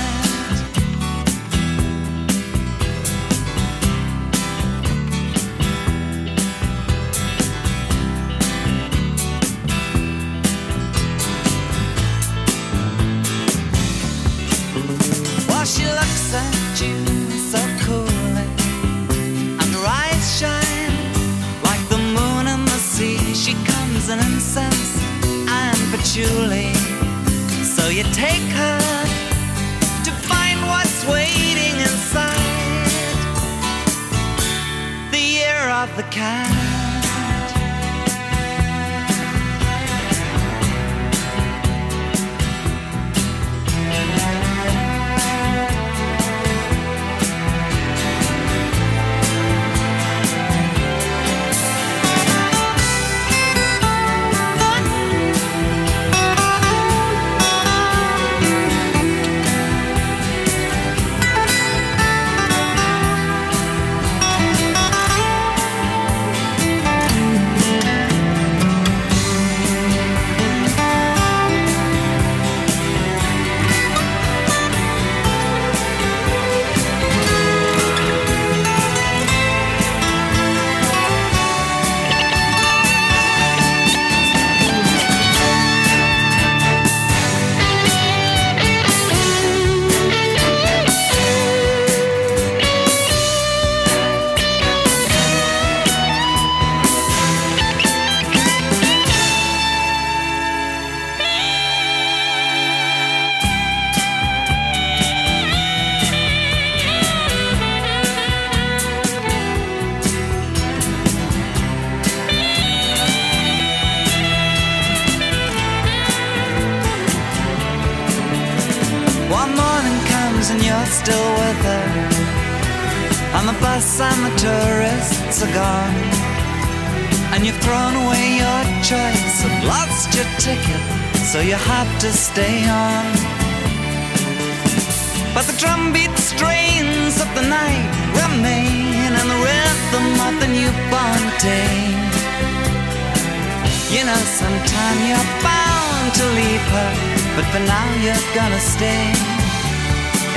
But 147.53 147.61
now 147.67 147.95
you're 148.01 148.35
gonna 148.35 148.59
stay 148.59 149.13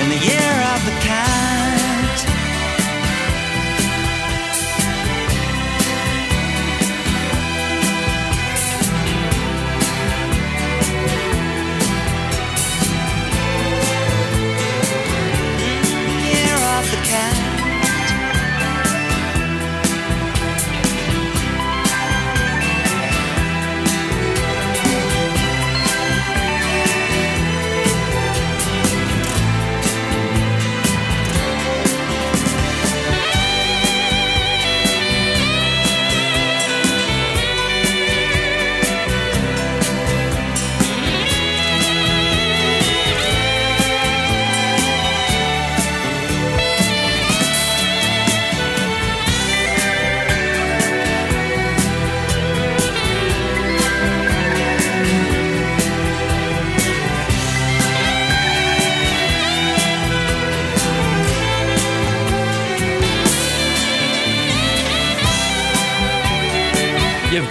in 0.01 0.09
the 0.09 0.17
year 0.17 0.51
of 0.73 0.85
the 0.85 0.91
cat. 0.99 1.84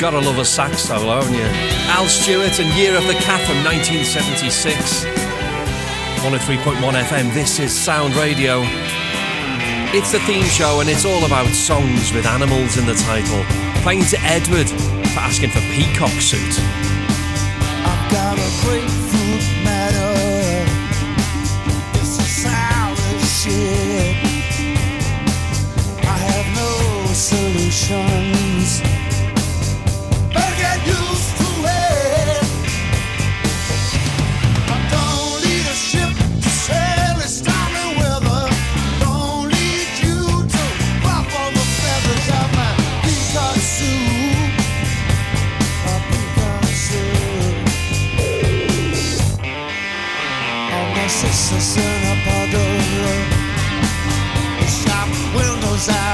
You've 0.05 0.13
got 0.13 0.21
to 0.21 0.29
love 0.29 0.39
a 0.39 0.45
sax 0.45 0.83
solo, 0.83 1.19
haven't 1.19 1.33
you? 1.33 1.49
Al 1.89 2.07
Stewart 2.09 2.61
and 2.61 2.69
Year 2.77 2.95
of 2.95 3.07
the 3.07 3.15
Cat 3.15 3.41
from 3.49 3.65
1976. 3.65 5.07
103.1 6.21 6.77
FM, 7.05 7.33
this 7.33 7.59
is 7.59 7.73
Sound 7.73 8.15
Radio. 8.15 8.61
It's 9.97 10.13
the 10.13 10.21
theme 10.29 10.45
show 10.45 10.81
and 10.81 10.91
it's 10.91 11.07
all 11.07 11.25
about 11.25 11.49
songs 11.49 12.13
with 12.13 12.27
animals 12.27 12.77
in 12.77 12.85
the 12.85 12.93
title. 12.93 13.43
Thanks 13.81 14.11
to 14.11 14.19
Edward 14.21 14.69
for 14.69 15.21
asking 15.21 15.49
for 15.49 15.61
Peacock 15.73 16.13
Suit. 16.21 16.53
I've 17.89 18.13
got 18.13 18.37
a 18.37 18.51
grapefruit 18.61 19.65
matter. 19.65 20.69
Sour 22.05 22.95
shit. 23.25 24.21
I 26.05 26.17
have 26.29 26.47
no 26.55 27.07
solution. 27.15 28.44
Sisters 51.33 51.77
in 51.77 52.03
a 52.05 52.17
puddle. 52.25 52.85
The 54.61 54.67
shop 54.67 55.09
windows 55.35 55.89
are 55.89 56.14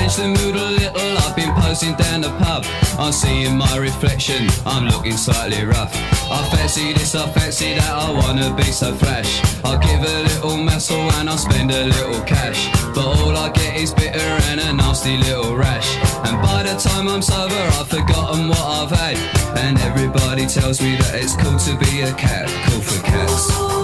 Change 0.00 0.16
the 0.16 0.28
mood 0.28 0.56
a 0.56 0.70
little, 0.70 1.18
I've 1.18 1.36
been 1.36 1.52
posing 1.56 1.94
down 1.94 2.22
the 2.22 2.30
pub. 2.38 2.64
I'm 2.98 3.12
seeing 3.12 3.58
my 3.58 3.76
reflection, 3.76 4.48
I'm 4.64 4.86
looking 4.86 5.12
slightly 5.12 5.62
rough. 5.62 5.94
I 6.30 6.42
fancy 6.50 6.94
this, 6.94 7.14
I 7.14 7.28
fancy 7.28 7.74
that, 7.74 7.90
I 7.90 8.10
wanna 8.10 8.54
be 8.56 8.72
so 8.72 8.94
fresh. 8.94 9.42
I'll 9.62 9.78
give 9.78 10.00
a 10.00 10.22
little 10.22 10.56
muscle 10.56 10.96
and 10.96 11.28
I'll 11.28 11.36
spend 11.36 11.70
a 11.70 11.84
little 11.84 12.22
cash. 12.22 12.72
But 12.94 13.04
all 13.04 13.36
I 13.36 13.50
get 13.50 13.76
is 13.76 13.92
bitter 13.92 14.30
and 14.48 14.60
a 14.60 14.72
nasty 14.72 15.18
little 15.18 15.54
rash. 15.54 15.94
And 16.26 16.40
by 16.40 16.62
the 16.62 16.76
time 16.80 17.06
I'm 17.06 17.20
sober, 17.20 17.62
I've 17.78 17.88
forgotten 17.88 18.48
what 18.48 18.58
I've 18.58 18.90
had. 18.90 19.18
And 19.58 19.78
everybody 19.80 20.46
tells 20.46 20.80
me 20.80 20.96
that 20.96 21.14
it's 21.14 21.36
cool 21.36 21.58
to 21.58 21.76
be 21.84 22.00
a 22.00 22.12
cat, 22.14 22.48
cool 22.70 22.80
for 22.80 23.02
cats. 23.04 23.79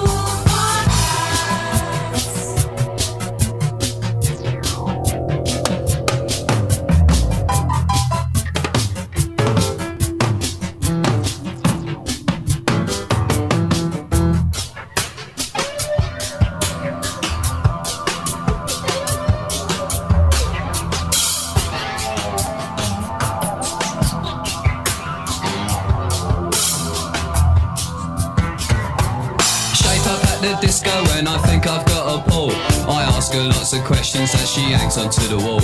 She 34.57 34.73
hangs 34.73 34.97
onto 34.97 35.21
the 35.29 35.37
wall. 35.37 35.61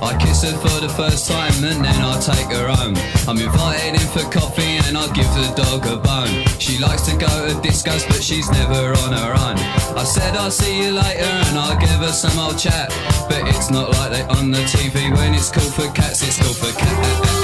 I 0.00 0.16
kiss 0.16 0.42
her 0.44 0.56
for 0.64 0.80
the 0.80 0.88
first 0.88 1.28
time 1.28 1.52
and 1.62 1.84
then 1.84 2.00
I 2.00 2.16
take 2.20 2.48
her 2.56 2.68
home. 2.72 2.96
I'm 3.28 3.36
invited 3.36 4.00
in 4.00 4.06
for 4.08 4.24
coffee 4.32 4.80
and 4.88 4.96
I 4.96 5.04
give 5.12 5.28
the 5.36 5.52
dog 5.52 5.84
a 5.84 5.98
bone. 6.00 6.32
She 6.58 6.80
likes 6.80 7.02
to 7.02 7.16
go 7.18 7.28
to 7.28 7.54
discos 7.60 8.06
but 8.08 8.22
she's 8.22 8.50
never 8.50 8.96
on 9.04 9.12
her 9.12 9.32
own. 9.44 9.58
I 9.94 10.04
said 10.04 10.36
I'll 10.36 10.50
see 10.50 10.80
you 10.82 10.92
later 10.92 11.28
and 11.48 11.58
I'll 11.58 11.78
give 11.78 12.00
her 12.00 12.12
some 12.12 12.38
old 12.38 12.58
chat. 12.58 12.88
But 13.28 13.46
it's 13.46 13.70
not 13.70 13.90
like 13.90 14.10
they 14.12 14.22
on 14.22 14.50
the 14.50 14.64
TV 14.72 15.12
when 15.12 15.34
it's 15.34 15.50
cool 15.50 15.70
for 15.76 15.92
cats, 15.92 16.22
it's 16.22 16.40
cool 16.40 16.54
for 16.54 16.72
cats. 16.78 17.39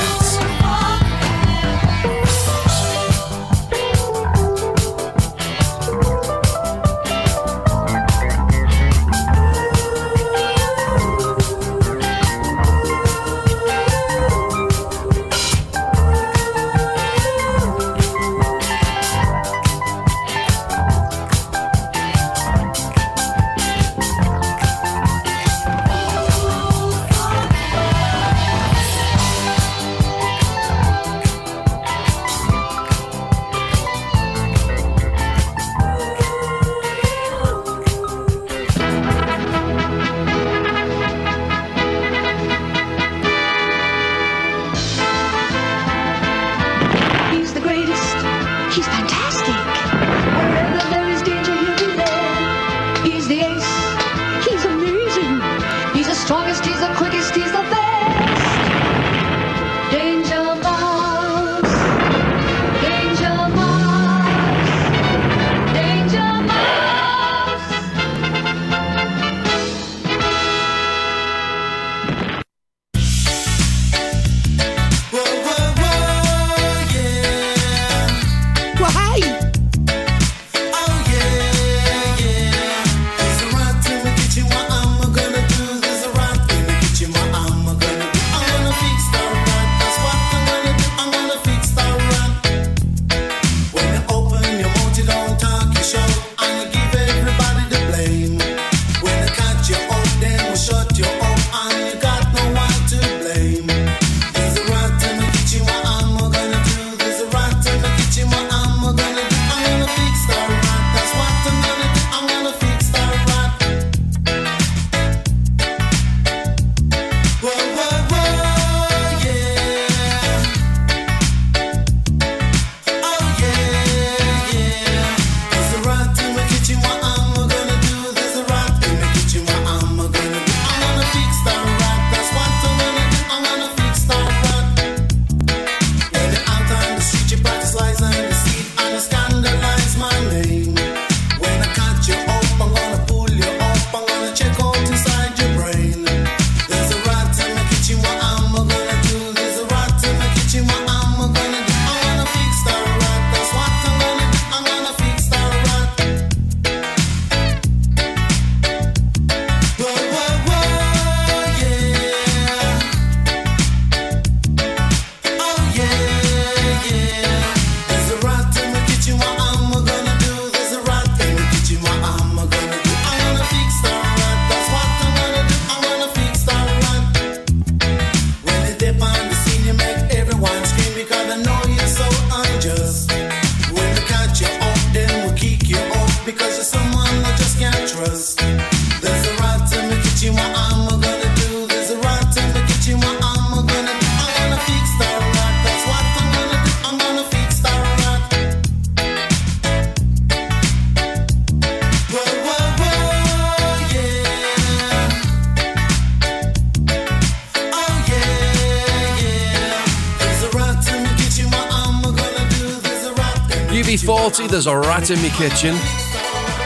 Guilty 214.37 214.51
there's 214.51 214.67
a 214.67 214.77
rat 214.77 215.11
in 215.11 215.19
my 215.23 215.31
kitchen. 215.31 215.75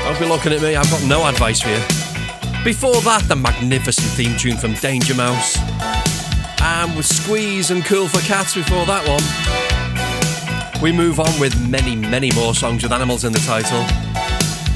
Don't 0.03 0.19
be 0.19 0.27
looking 0.27 0.53
at 0.53 0.61
me, 0.61 0.75
I've 0.75 0.91
got 0.91 1.05
no 1.05 1.25
advice 1.29 1.61
for 1.61 1.69
you. 1.69 1.79
Before 2.65 3.01
that, 3.03 3.23
the 3.29 3.37
magnificent 3.37 4.09
theme 4.09 4.37
tune 4.37 4.57
from 4.57 4.75
Danger 4.75 5.15
Mouse. 5.15 5.57
And 6.61 6.97
with 6.97 7.07
Squeeze 7.07 7.71
and 7.71 7.85
Cool 7.85 8.09
for 8.09 8.19
Cats 8.27 8.57
before 8.57 8.87
that 8.87 9.07
one. 9.07 9.23
We 10.83 10.91
move 10.91 11.21
on 11.21 11.39
with 11.39 11.55
many, 11.71 11.95
many 11.95 12.33
more 12.33 12.55
songs 12.55 12.83
with 12.83 12.91
animals 12.91 13.25
in 13.25 13.33
the 13.33 13.39
title. 13.41 13.85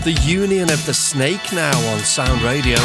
The 0.05 0.13
Union 0.23 0.71
of 0.71 0.85
the 0.87 0.95
Snake 0.95 1.53
now 1.53 1.77
on 1.93 1.99
Sound 2.01 2.43
Radio. 2.43 2.77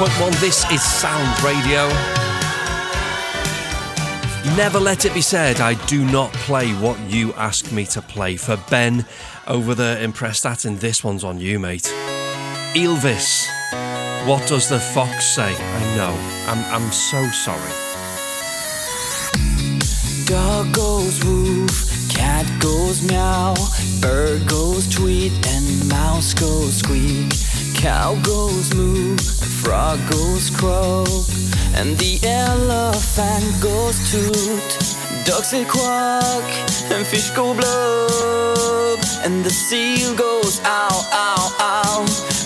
103.1, 0.00 0.40
this 0.40 0.64
is 0.72 0.82
Sound 0.82 1.42
Radio. 1.42 1.86
Never 4.56 4.80
let 4.80 5.04
it 5.04 5.12
be 5.12 5.20
said 5.20 5.60
I 5.60 5.74
do 5.86 6.06
not 6.06 6.32
play 6.32 6.70
what 6.72 6.98
you 7.00 7.34
ask 7.34 7.70
me 7.70 7.84
to 7.86 8.00
play. 8.00 8.36
For 8.36 8.56
Ben 8.70 9.04
over 9.46 9.74
there 9.74 9.98
in 9.98 10.14
Prestatyn, 10.14 10.80
this 10.80 11.04
one's 11.04 11.22
on 11.22 11.38
you, 11.38 11.58
mate. 11.58 11.92
Ylvis, 12.72 13.46
what 14.26 14.48
does 14.48 14.70
the 14.70 14.80
fox 14.80 15.26
say? 15.26 15.54
I 15.54 15.96
know, 15.96 16.16
I'm, 16.48 16.82
I'm 16.82 16.90
so 16.92 17.22
sorry. 17.26 17.70
Dog 20.24 20.72
goes 20.72 21.22
woof, 21.26 22.08
cat 22.08 22.46
goes 22.58 23.06
meow, 23.06 23.54
bird 24.00 24.48
goes 24.48 24.88
tweet, 24.88 25.32
and 25.46 25.88
mouse 25.90 26.32
goes 26.32 26.76
squeak. 26.76 27.34
Cow 27.80 28.14
goes 28.22 28.74
moo, 28.74 29.12
and 29.12 29.39
frog 29.62 29.98
goes 30.10 30.48
croak, 30.50 31.28
and 31.74 31.96
the 31.98 32.18
elephant 32.26 33.46
goes 33.60 33.96
toot. 34.10 34.70
Ducks 35.26 35.50
say 35.50 35.64
quack, 35.64 36.48
and 36.90 37.06
fish 37.06 37.30
go 37.30 37.52
blub, 37.54 38.98
and 39.24 39.44
the 39.44 39.50
seal 39.50 40.14
goes 40.14 40.60
ow, 40.64 40.96
ow, 41.12 41.56
ow. 41.60 42.00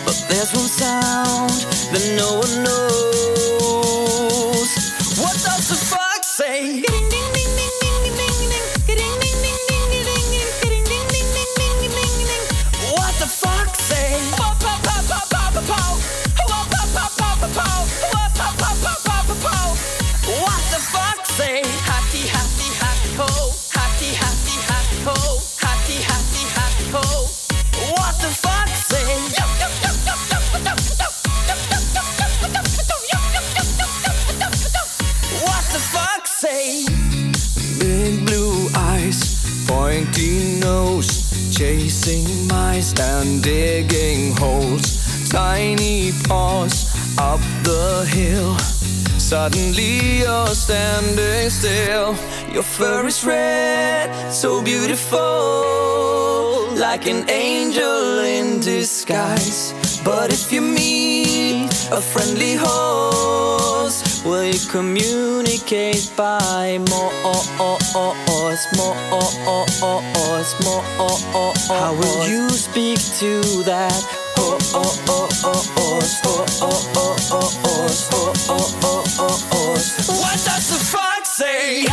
But 0.05 0.19
there's 0.29 0.53
one 0.53 0.69
sound 0.69 1.55
that 1.93 2.05
no 2.19 2.39
one 2.39 2.65
knows. 2.65 3.14
And 42.93 43.43
digging 43.43 44.37
holes. 44.37 45.29
Tiny 45.31 46.13
paws 46.29 46.93
up 47.19 47.41
the 47.63 48.05
hill. 48.11 48.57
Suddenly 49.19 50.21
you're 50.21 50.55
standing 50.55 51.49
still. 51.49 52.15
Your 52.53 52.63
fur 52.63 53.07
is 53.07 53.25
red, 53.25 54.11
so 54.31 54.63
beautiful, 54.63 55.19
like 56.77 57.07
an 57.07 57.29
angel 57.31 58.19
in 58.21 58.61
disguise. 58.61 59.73
But 60.05 60.31
if 60.33 60.53
you 60.53 60.61
meet 60.61 61.71
a 61.91 62.01
friendly 62.01 62.55
horse, 62.57 63.64
will 64.25 64.45
you 64.45 64.59
communicate 64.71 66.11
by 66.17 66.79
more, 66.89 67.13
more, 67.23 67.79
more? 70.65 71.53
How 71.69 71.95
will 71.95 72.29
you 72.29 72.49
speak 72.51 72.99
to 73.21 73.41
that? 73.65 73.93
What 74.37 74.61
does 80.45 80.69
the 80.71 80.79
fox 80.79 81.31
say? 81.31 81.85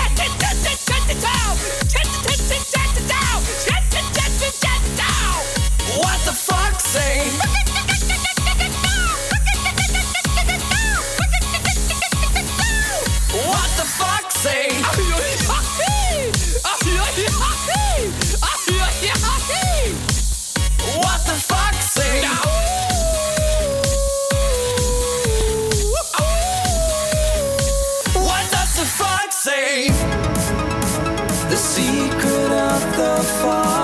What 5.97 6.19
the 6.25 6.31
fox 6.33 6.83
say? 6.85 7.70
Of 33.21 33.80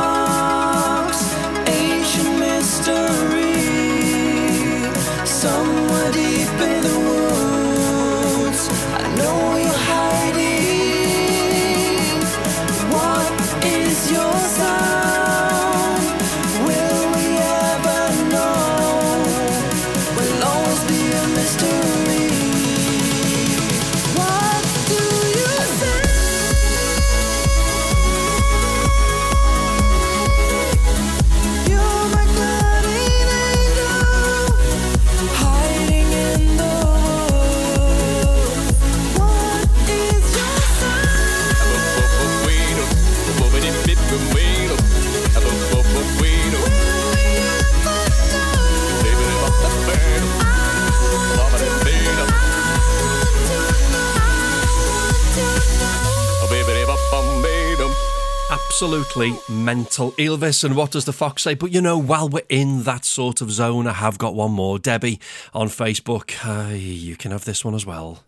Absolutely 58.80 59.34
mental. 59.50 60.12
Ylvis, 60.20 60.64
and 60.64 60.76
what 60.76 60.92
does 60.92 61.06
the 61.06 61.12
fox 61.12 61.42
say? 61.42 61.56
But 61.56 61.72
you 61.72 61.82
know, 61.82 61.98
while 61.98 62.30
we're 62.30 62.44
in 62.48 62.84
that 62.84 63.06
sort 63.06 63.42
of 63.42 63.50
zone, 63.50 63.88
I 63.88 63.94
have 63.94 64.20
got 64.20 64.36
one 64.36 64.52
more. 64.52 64.78
Debbie 64.78 65.20
on 65.52 65.68
Facebook. 65.68 66.36
Uh, 66.46 66.76
you 66.76 67.16
can 67.16 67.32
have 67.32 67.44
this 67.44 67.66
one 67.66 67.74
as 67.74 67.88
well. 67.88 68.24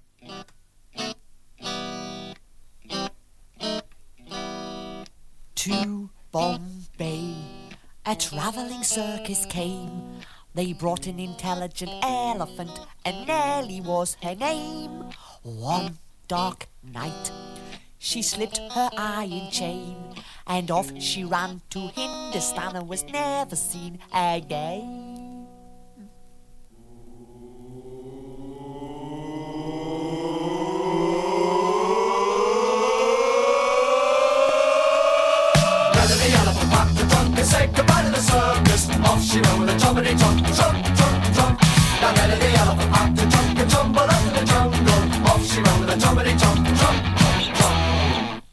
to 5.54 6.10
Bombay. 6.32 7.36
A 8.08 8.16
travelling 8.16 8.82
circus 8.82 9.46
came. 9.46 10.18
They 10.56 10.74
brought 10.74 11.06
an 11.06 11.20
intelligent 11.20 11.92
elephant, 12.02 12.72
and 13.06 13.28
Nellie 13.28 13.82
was 13.82 14.18
her 14.24 14.34
name. 14.34 15.12
One 15.44 16.00
dark 16.28 16.68
night, 16.92 17.32
she 18.00 18.22
slipped 18.24 18.58
her 18.58 18.90
iron 18.98 19.52
chain, 19.52 19.98
and 20.50 20.70
off 20.72 20.92
she 21.00 21.24
ran 21.24 21.62
to 21.70 21.80
Hindustan 21.80 22.76
and 22.76 22.90
was 22.90 23.04
never 23.06 23.56
seen 23.56 24.00
again. 24.14 25.06
Elephant 36.32 36.70
the 37.36 37.44
said 37.44 37.74
goodbye 37.76 38.04
to 38.04 38.10
the 38.10 38.20
circus. 38.20 38.90
Off 39.06 39.24
she 39.24 39.40
went 39.42 39.60
with 39.60 39.70
a 39.70 39.74
trumpety 39.74 40.18
trunk, 40.20 40.46
trunk. 41.36 41.62
Now 42.02 42.12
Melody 42.14 42.56
elephant 42.56 42.92
packed 42.92 43.16
the 43.16 43.26
and 43.58 44.10
up 44.10 44.24
in 44.28 44.34
the 44.34 44.44
jungle. 44.46 45.02
Off 45.30 45.44
she 45.46 45.62
went 45.62 45.80
with 45.80 45.90
a 45.90 45.98
trumpety 45.98 46.34
trunk, 46.40 46.60
trunk. 46.80 46.98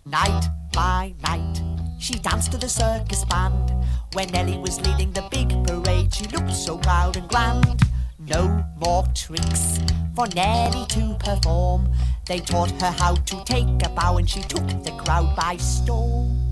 Night 0.05 0.45
by 0.73 1.15
night, 1.23 1.46
she 2.07 2.21
danced 2.21 2.53
to 2.53 2.59
the 2.59 2.69
circus 2.69 3.25
band. 3.25 3.73
When 4.13 4.29
Nellie 4.29 4.59
was 4.59 4.81
leading 4.87 5.11
the 5.11 5.27
big 5.29 5.49
parade, 5.67 6.15
she 6.15 6.25
looked 6.29 6.53
so 6.53 6.79
proud 6.79 7.17
and 7.17 7.29
grand. 7.29 7.83
No 8.21 8.65
more 8.77 9.05
tricks 9.13 9.81
for 10.15 10.29
Nellie 10.29 10.87
to 10.87 11.17
perform. 11.19 11.91
They 12.27 12.39
taught 12.39 12.71
her 12.81 12.93
how 12.93 13.17
to 13.17 13.45
take 13.45 13.85
a 13.85 13.89
bow, 13.89 14.19
and 14.19 14.31
she 14.31 14.41
took 14.43 14.69
the 14.85 14.93
crowd 15.03 15.35
by 15.35 15.57
storm. 15.57 16.46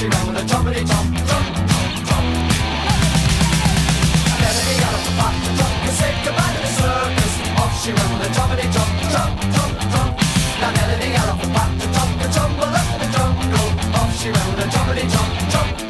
she 0.00 0.08
ran 0.08 0.26
with 0.28 0.36
a 0.38 0.44
trumpety 0.48 0.80
chomp, 0.80 1.12
chomp, 1.28 1.46
chomp, 1.68 1.92
chomp. 2.08 2.24
And 4.46 4.80
got 4.80 4.94
up 4.96 5.02
the 5.04 5.12
pot 5.20 5.34
to 5.84 5.92
said 5.92 6.16
goodbye 6.24 6.52
to 6.54 6.60
the 6.64 6.72
circus. 6.80 7.34
Off 7.60 7.72
she 7.82 7.92
ran 7.92 8.08
with 8.14 8.24
a 8.24 8.30
trumpety 8.32 8.66
chomp, 8.72 8.92
chomp, 9.12 9.36
chomp. 9.92 10.12
Now 10.58 10.72
Melody 10.72 11.12
got 11.12 11.28
up 11.28 11.38
the 11.42 11.48
pot 11.52 11.70
to 11.80 11.86
drop 11.92 12.10
up 12.16 12.20
the 12.22 13.08
jungle. 13.12 13.68
Off 14.00 14.10
she 14.18 14.30
ran 14.30 14.46
with 14.48 14.64
a 14.64 14.68
trumpety 14.72 15.04
chomp. 15.12 15.89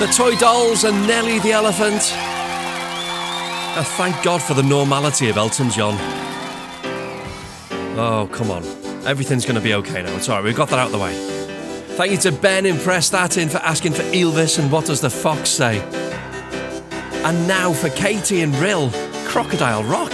The 0.00 0.06
Toy 0.06 0.34
Dolls 0.36 0.84
and 0.84 1.06
Nelly 1.06 1.40
the 1.40 1.52
Elephant. 1.52 2.10
And 3.76 3.86
thank 3.86 4.22
God 4.22 4.40
for 4.40 4.54
the 4.54 4.62
normality 4.62 5.28
of 5.28 5.36
Elton 5.36 5.68
John. 5.68 5.94
Oh, 7.98 8.26
come 8.32 8.50
on. 8.50 8.64
Everything's 9.06 9.44
going 9.44 9.56
to 9.56 9.60
be 9.60 9.74
okay 9.74 10.02
now. 10.02 10.16
It's 10.16 10.26
all 10.30 10.36
right, 10.36 10.44
we've 10.44 10.56
got 10.56 10.70
that 10.70 10.78
out 10.78 10.86
of 10.86 10.92
the 10.92 10.98
way. 10.98 11.12
Thank 11.96 12.12
you 12.12 12.18
to 12.18 12.32
Ben 12.32 12.64
in 12.64 12.78
for 12.78 12.92
asking 12.92 13.48
for 13.92 14.02
Ylvis 14.04 14.58
and 14.58 14.72
What 14.72 14.86
Does 14.86 15.02
the 15.02 15.10
Fox 15.10 15.50
Say? 15.50 15.80
And 17.22 17.46
now 17.46 17.74
for 17.74 17.90
Katie 17.90 18.40
and 18.40 18.54
Rhyl, 18.54 18.90
Crocodile 19.26 19.84
Rock. 19.84 20.12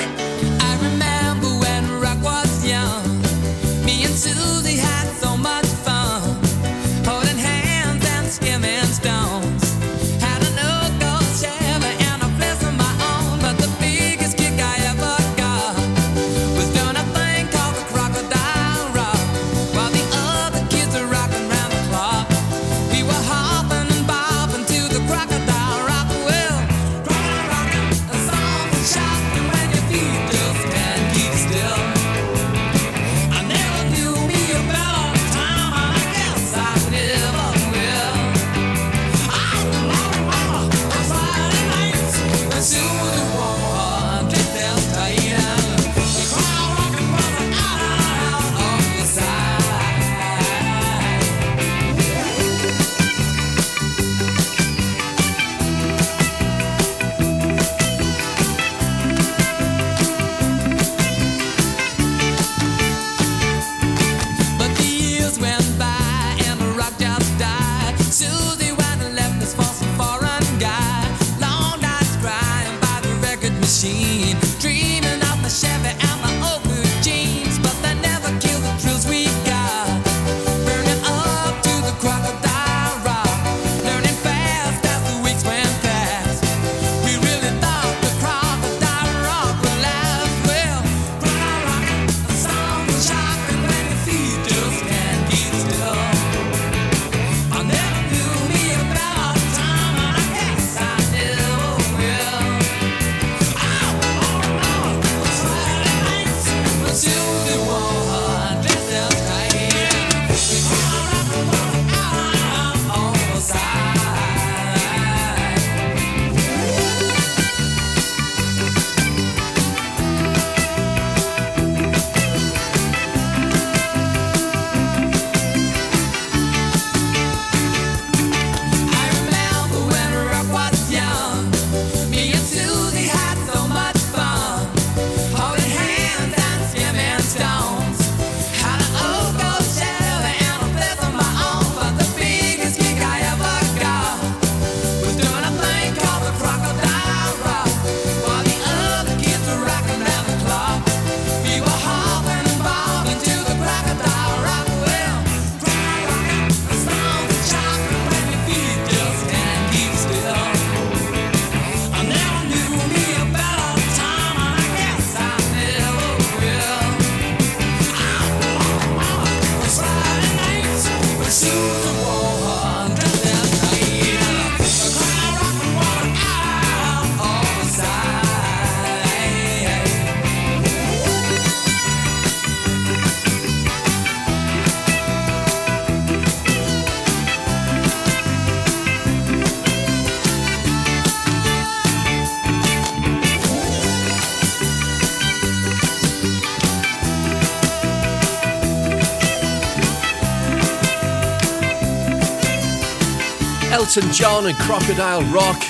Elton 203.70 204.12
John 204.12 204.46
and 204.46 204.56
Crocodile 204.58 205.22
Rock. 205.32 205.60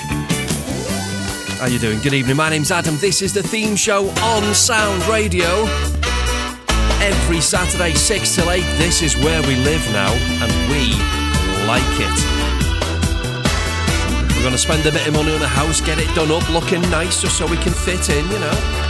How 1.59 1.65
you 1.65 1.79
doing? 1.79 1.99
Good 1.99 2.13
evening. 2.13 2.37
My 2.37 2.49
name's 2.49 2.71
Adam. 2.71 2.95
This 2.97 3.21
is 3.21 3.33
the 3.33 3.41
theme 3.41 3.75
show 3.75 4.09
on 4.21 4.53
Sound 4.53 5.03
Radio. 5.07 5.65
Every 7.01 7.41
Saturday, 7.41 7.93
6 7.93 8.35
till 8.35 8.51
8, 8.51 8.61
this 8.77 9.01
is 9.01 9.17
where 9.17 9.41
we 9.41 9.55
live 9.55 9.83
now, 9.91 10.11
and 10.13 10.51
we 10.69 10.93
like 11.65 11.81
it. 11.99 12.17
We're 14.35 14.43
going 14.43 14.51
to 14.51 14.57
spend 14.57 14.85
a 14.85 14.91
bit 14.91 15.07
of 15.07 15.13
money 15.13 15.33
on 15.33 15.41
a 15.41 15.47
house, 15.47 15.81
get 15.81 15.97
it 15.97 16.13
done 16.15 16.31
up, 16.31 16.47
looking 16.49 16.81
nice, 16.89 17.21
just 17.21 17.37
so 17.37 17.47
we 17.47 17.57
can 17.57 17.73
fit 17.73 18.09
in, 18.09 18.25
you 18.29 18.39
know. 18.39 18.86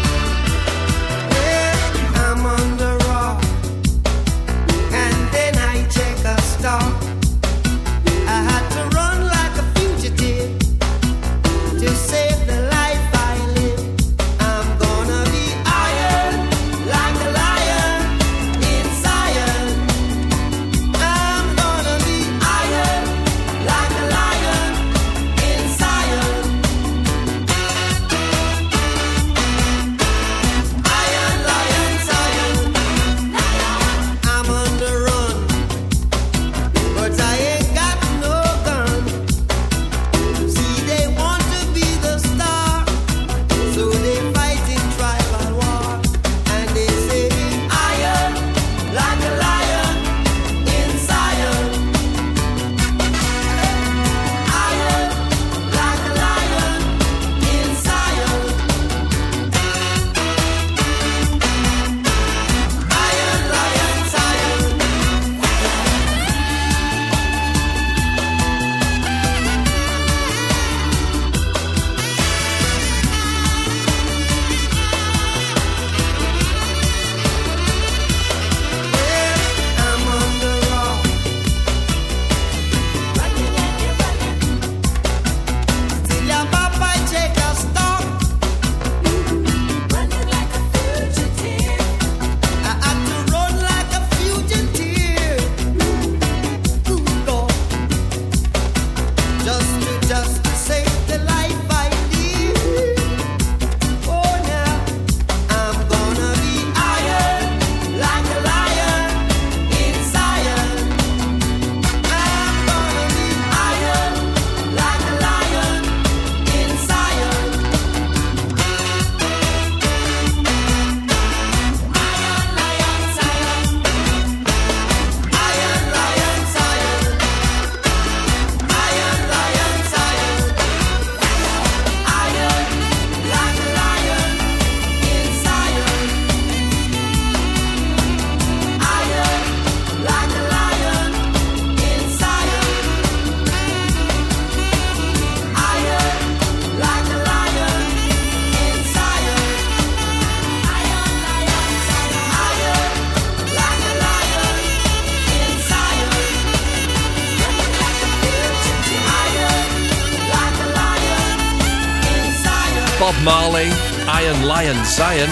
Zion. 164.97 165.29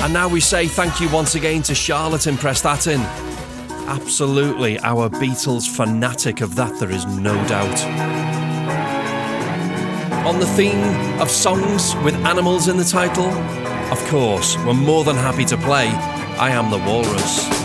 And 0.00 0.12
now 0.12 0.28
we 0.28 0.38
say 0.38 0.68
thank 0.68 1.00
you 1.00 1.08
once 1.10 1.34
again 1.34 1.60
to 1.62 1.74
Charlotte 1.74 2.28
in 2.28 2.36
Prestatyn. 2.36 3.00
Absolutely 3.88 4.78
our 4.78 5.10
Beatles 5.10 5.68
fanatic 5.68 6.40
of 6.40 6.54
that, 6.54 6.78
there 6.78 6.92
is 6.92 7.04
no 7.04 7.34
doubt. 7.48 7.84
On 10.24 10.38
the 10.38 10.46
theme 10.46 11.20
of 11.20 11.28
songs 11.28 11.96
with 12.04 12.14
animals 12.24 12.68
in 12.68 12.76
the 12.76 12.84
title, 12.84 13.26
of 13.92 13.98
course, 14.06 14.56
we're 14.58 14.72
more 14.72 15.02
than 15.02 15.16
happy 15.16 15.44
to 15.46 15.56
play 15.56 15.88
I 16.38 16.50
Am 16.50 16.70
the 16.70 16.78
Walrus. 16.78 17.61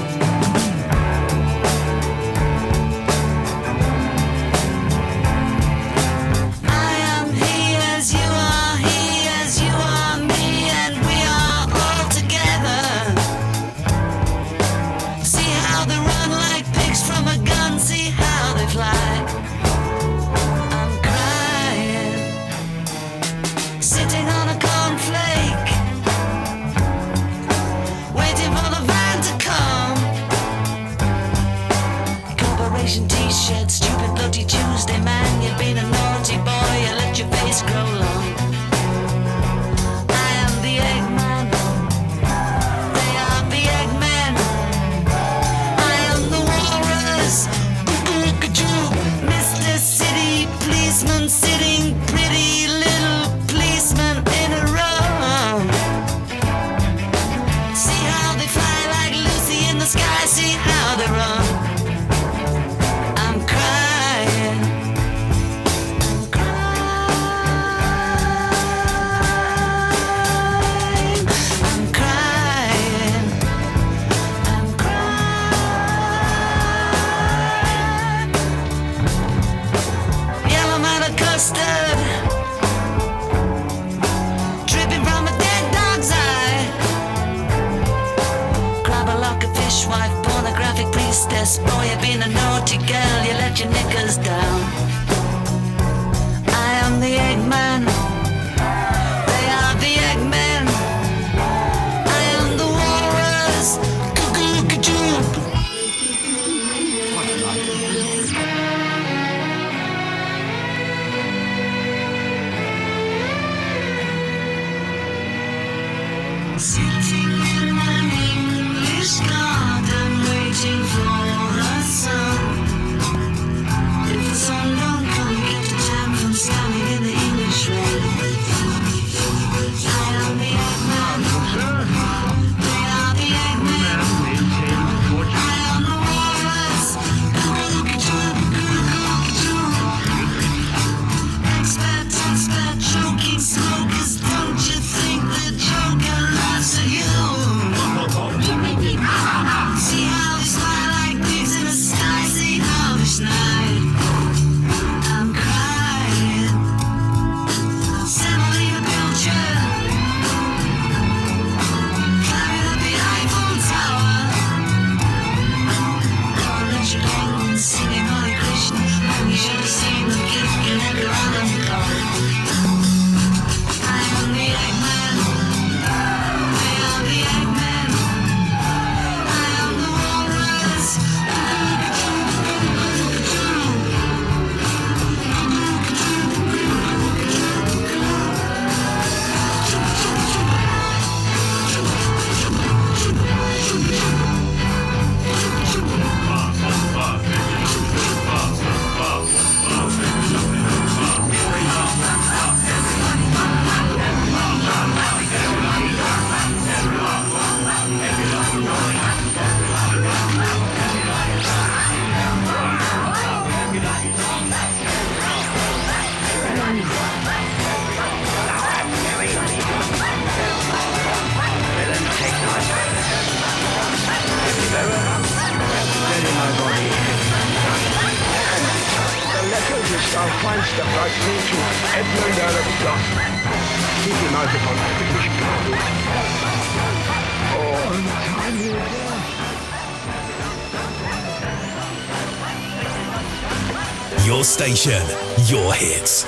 Your 244.27 244.43
station, 244.43 245.01
your 245.45 245.73
hits. 245.73 246.25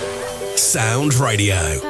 Sound 0.55 1.15
Radio. 1.15 1.88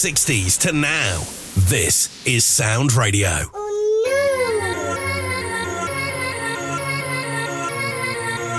60s 0.00 0.58
to 0.58 0.72
now, 0.72 1.18
this 1.68 2.24
is 2.26 2.42
Sound 2.42 2.94
Radio. 2.94 3.28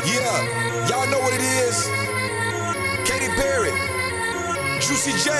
Yeah, 0.05 0.87
y'all 0.87 1.07
know 1.09 1.19
what 1.19 1.33
it 1.33 1.41
is. 1.41 1.87
Katy 3.09 3.29
Perry, 3.39 3.71
Juicy 4.79 5.13
J. 5.23 5.31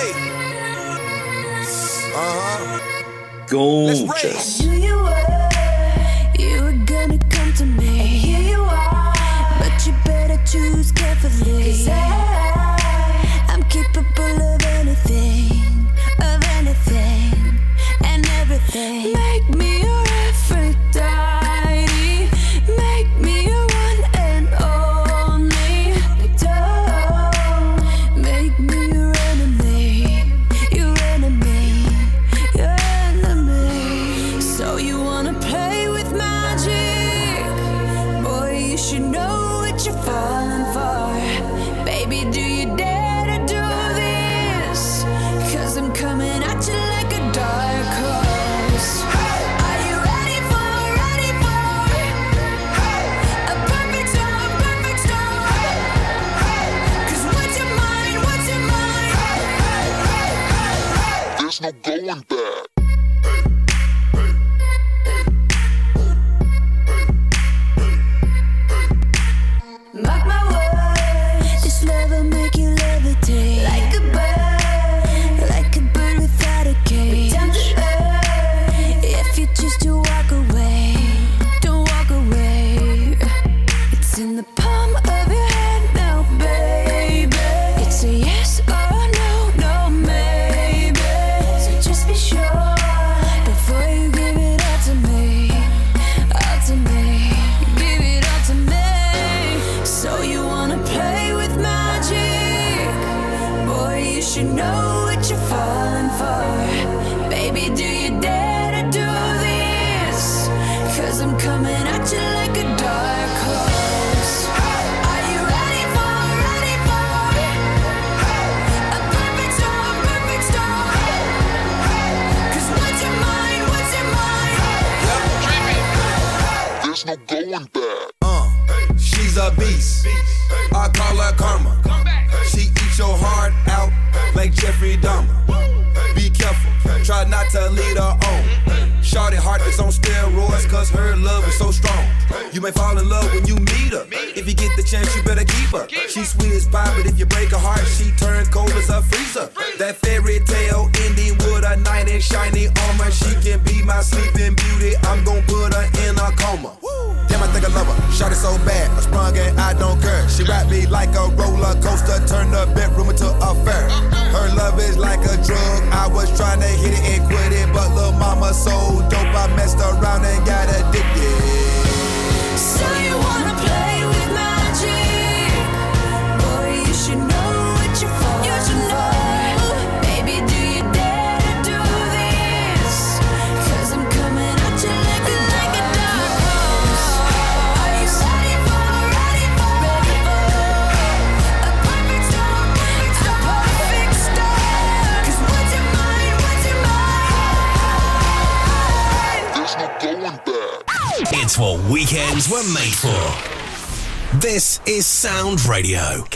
Uh 2.14 2.34
huh. 2.40 3.46
Gorgeous. 3.48 4.62
Knew 4.64 4.72
you 4.88 4.96
were, 4.96 5.50
you 6.40 6.62
were 6.64 6.86
gonna 6.86 7.20
come 7.30 7.54
to 7.54 7.66
me. 7.66 8.00
And 8.00 8.10
here 8.26 8.40
you 8.54 8.62
are, 8.62 9.14
but 9.60 9.86
you 9.86 9.94
better 10.06 10.40
choose 10.46 10.92
carefully. 10.92 11.74
'Cause 11.74 11.88
I, 11.90 13.46
I'm 13.50 13.64
capable 13.64 14.42
of 14.56 14.61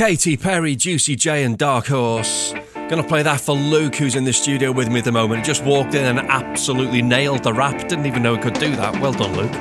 Katy 0.06 0.38
Perry, 0.38 0.76
Juicy 0.76 1.15
J, 1.15 1.44
and 1.45 1.57
Dark 1.57 1.88
Horse. 1.88 2.53
Gonna 2.90 3.02
play 3.02 3.23
that 3.23 3.41
for 3.41 3.56
Luke, 3.56 3.95
who's 3.95 4.14
in 4.14 4.23
the 4.23 4.34
studio 4.34 4.72
with 4.72 4.88
me 4.88 4.99
at 4.99 5.03
the 5.03 5.11
moment. 5.11 5.44
Just 5.44 5.64
walked 5.64 5.95
in 5.95 6.06
and 6.06 6.19
absolutely 6.30 7.02
nailed 7.02 7.41
the 7.41 7.52
rap. 7.52 7.88
Didn't 7.88 8.06
even 8.06 8.22
know 8.22 8.36
he 8.36 8.41
could 8.44 8.53
do 8.53 8.76
that. 8.76 9.02
Well 9.02 9.14
done, 9.14 9.36
Luke. 9.36 9.52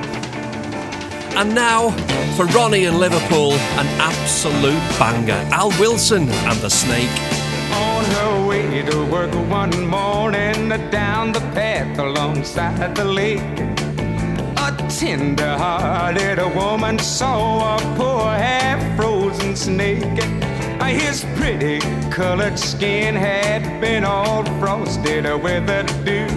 And 1.35 1.55
now, 1.55 1.89
for 2.35 2.45
Ronnie 2.45 2.85
in 2.85 2.99
Liverpool, 2.99 3.53
an 3.53 3.87
absolute 3.99 4.83
banger. 4.99 5.41
Al 5.51 5.71
Wilson 5.79 6.29
and 6.29 6.59
the 6.59 6.69
Snake. 6.69 7.09
On 7.73 8.05
her 8.05 8.47
way 8.47 8.83
to 8.83 9.03
work 9.05 9.33
one 9.49 9.87
morning, 9.87 10.69
down 10.91 11.31
the 11.31 11.41
path 11.55 11.97
alongside 11.97 12.95
the 12.95 13.03
lake, 13.03 13.41
a 14.57 14.87
tender-hearted 14.89 16.37
woman 16.55 16.99
saw 16.99 17.77
a 17.77 17.95
poor 17.97 18.29
half-frozen 18.29 19.55
snake. 19.55 20.34
His 20.85 21.25
pretty 21.35 21.79
colored 22.11 22.59
skin 22.59 23.15
had 23.15 23.79
been 23.81 24.03
all 24.03 24.43
frosted 24.59 25.25
with 25.41 25.65
the 25.65 25.83
dew. 26.03 26.27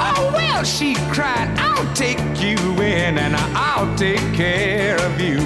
Oh 0.00 0.30
well, 0.34 0.64
she 0.64 0.94
cried, 1.12 1.48
I'll 1.58 1.94
take 1.94 2.18
you 2.40 2.56
in 2.80 3.18
and 3.18 3.36
I'll 3.36 3.94
take 3.96 4.34
care 4.34 4.96
of 5.00 5.20
you. 5.20 5.38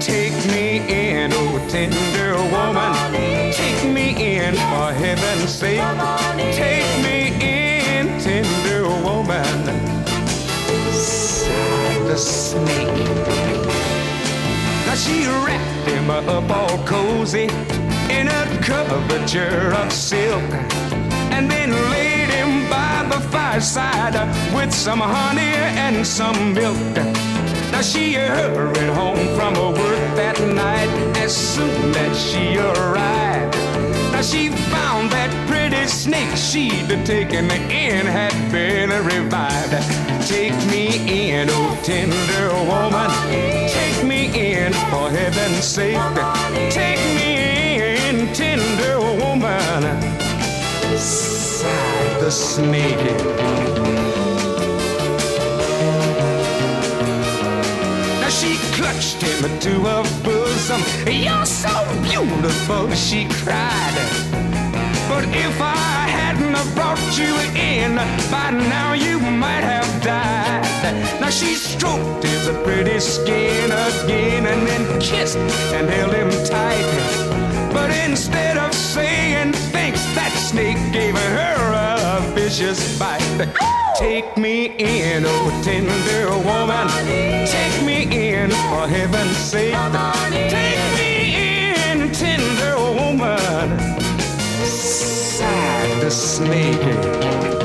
Take 0.00 0.34
me 0.50 0.80
in, 0.88 1.32
oh 1.32 1.58
tender 1.68 2.34
woman. 2.52 3.52
Take 3.52 3.92
me 3.92 4.36
in 4.36 4.54
for 4.54 4.92
heaven's 4.92 5.50
sake. 5.50 5.80
Take 6.54 6.86
me 7.02 7.32
in, 7.40 8.20
tender 8.20 8.84
woman. 9.04 9.66
Sighed 10.92 12.06
the 12.06 12.16
snake. 12.16 12.88
Now 14.86 14.94
she 14.94 15.26
wrapped 15.26 15.61
up 16.10 16.50
all 16.50 16.78
cozy 16.84 17.44
in 18.10 18.28
a 18.28 18.58
coverture 18.62 19.72
of 19.74 19.92
silk 19.92 20.42
and 21.30 21.50
then 21.50 21.70
laid 21.90 22.28
him 22.28 22.68
by 22.68 23.06
the 23.08 23.20
fireside 23.28 24.14
with 24.54 24.72
some 24.72 25.00
honey 25.00 25.54
and 25.84 26.06
some 26.06 26.54
milk. 26.54 26.76
Now 27.70 27.82
she 27.82 28.14
hurried 28.14 28.92
home 28.94 29.26
from 29.36 29.54
her 29.54 29.70
work 29.70 30.16
that 30.16 30.38
night 30.40 30.90
as 31.16 31.34
soon 31.34 31.94
as 31.94 32.18
she 32.18 32.56
arrived. 32.58 33.54
Now 34.12 34.22
she 34.22 34.48
found 34.48 35.10
that 35.12 35.30
pretty 35.48 35.86
snake 35.86 36.36
she'd 36.36 36.88
taken 37.06 37.50
in 37.50 38.06
had 38.06 38.34
been 38.50 38.90
revived. 39.04 39.72
Take 40.26 40.56
me 40.70 41.30
in, 41.30 41.48
oh 41.50 41.78
tender 41.82 42.48
woman. 42.70 43.81
In, 44.64 44.72
for 44.90 45.10
heaven's 45.10 45.64
sake. 45.64 45.96
Take 46.70 47.02
me 47.18 47.30
in, 48.06 48.32
tender 48.32 49.00
woman. 49.00 49.82
Sighed 50.96 52.20
the 52.20 52.30
snake. 52.30 53.06
She 58.30 58.56
clutched 58.76 59.20
him 59.22 59.40
to 59.60 59.72
her 59.88 60.02
bosom. 60.22 60.82
You're 61.06 61.44
so 61.44 61.74
beautiful, 62.02 62.90
she 62.92 63.26
cried. 63.44 63.94
But 65.08 65.24
if 65.34 65.60
I 65.60 66.01
hadn't 66.32 66.54
have 66.54 66.74
brought 66.74 67.18
you 67.18 67.34
in, 67.60 67.96
by 68.30 68.50
now 68.50 68.94
you 68.94 69.20
might 69.20 69.64
have 69.64 69.88
died. 70.02 71.20
Now 71.20 71.28
she 71.28 71.54
stroked 71.54 72.24
his 72.24 72.48
pretty 72.64 73.00
skin 73.00 73.70
again 73.70 74.46
and 74.46 74.66
then 74.66 75.00
kissed 75.00 75.36
and 75.36 75.88
held 75.90 76.14
him 76.14 76.30
tight. 76.46 77.72
But 77.72 77.90
instead 78.08 78.56
of 78.56 78.72
saying 78.72 79.52
thanks, 79.72 80.02
that 80.14 80.32
snake 80.32 80.80
gave 80.92 81.16
her 81.16 82.18
a 82.18 82.34
vicious 82.34 82.98
bite. 82.98 83.52
Take 83.96 84.36
me 84.38 84.72
in, 84.78 85.24
oh 85.26 85.60
tender 85.62 86.30
woman. 86.48 86.88
Take 87.46 87.76
me 87.84 87.98
in, 88.32 88.50
for 88.50 88.88
heaven's 88.88 89.36
sake. 89.36 89.74
Take 90.50 90.98
me 90.98 91.11
Sighed 96.12 97.61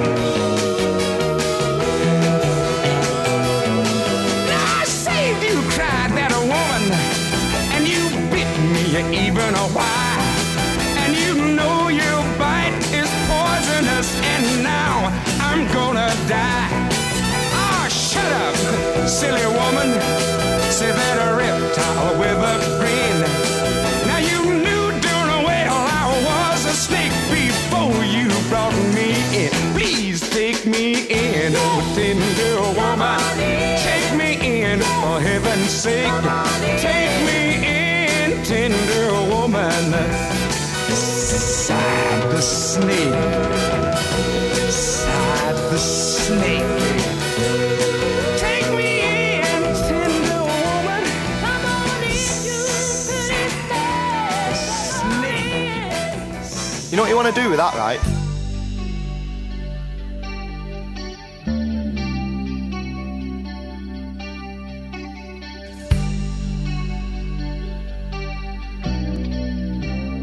want 57.27 57.35
to 57.35 57.41
do 57.41 57.49
with 57.49 57.57
that, 57.57 57.73
right? 57.75 57.99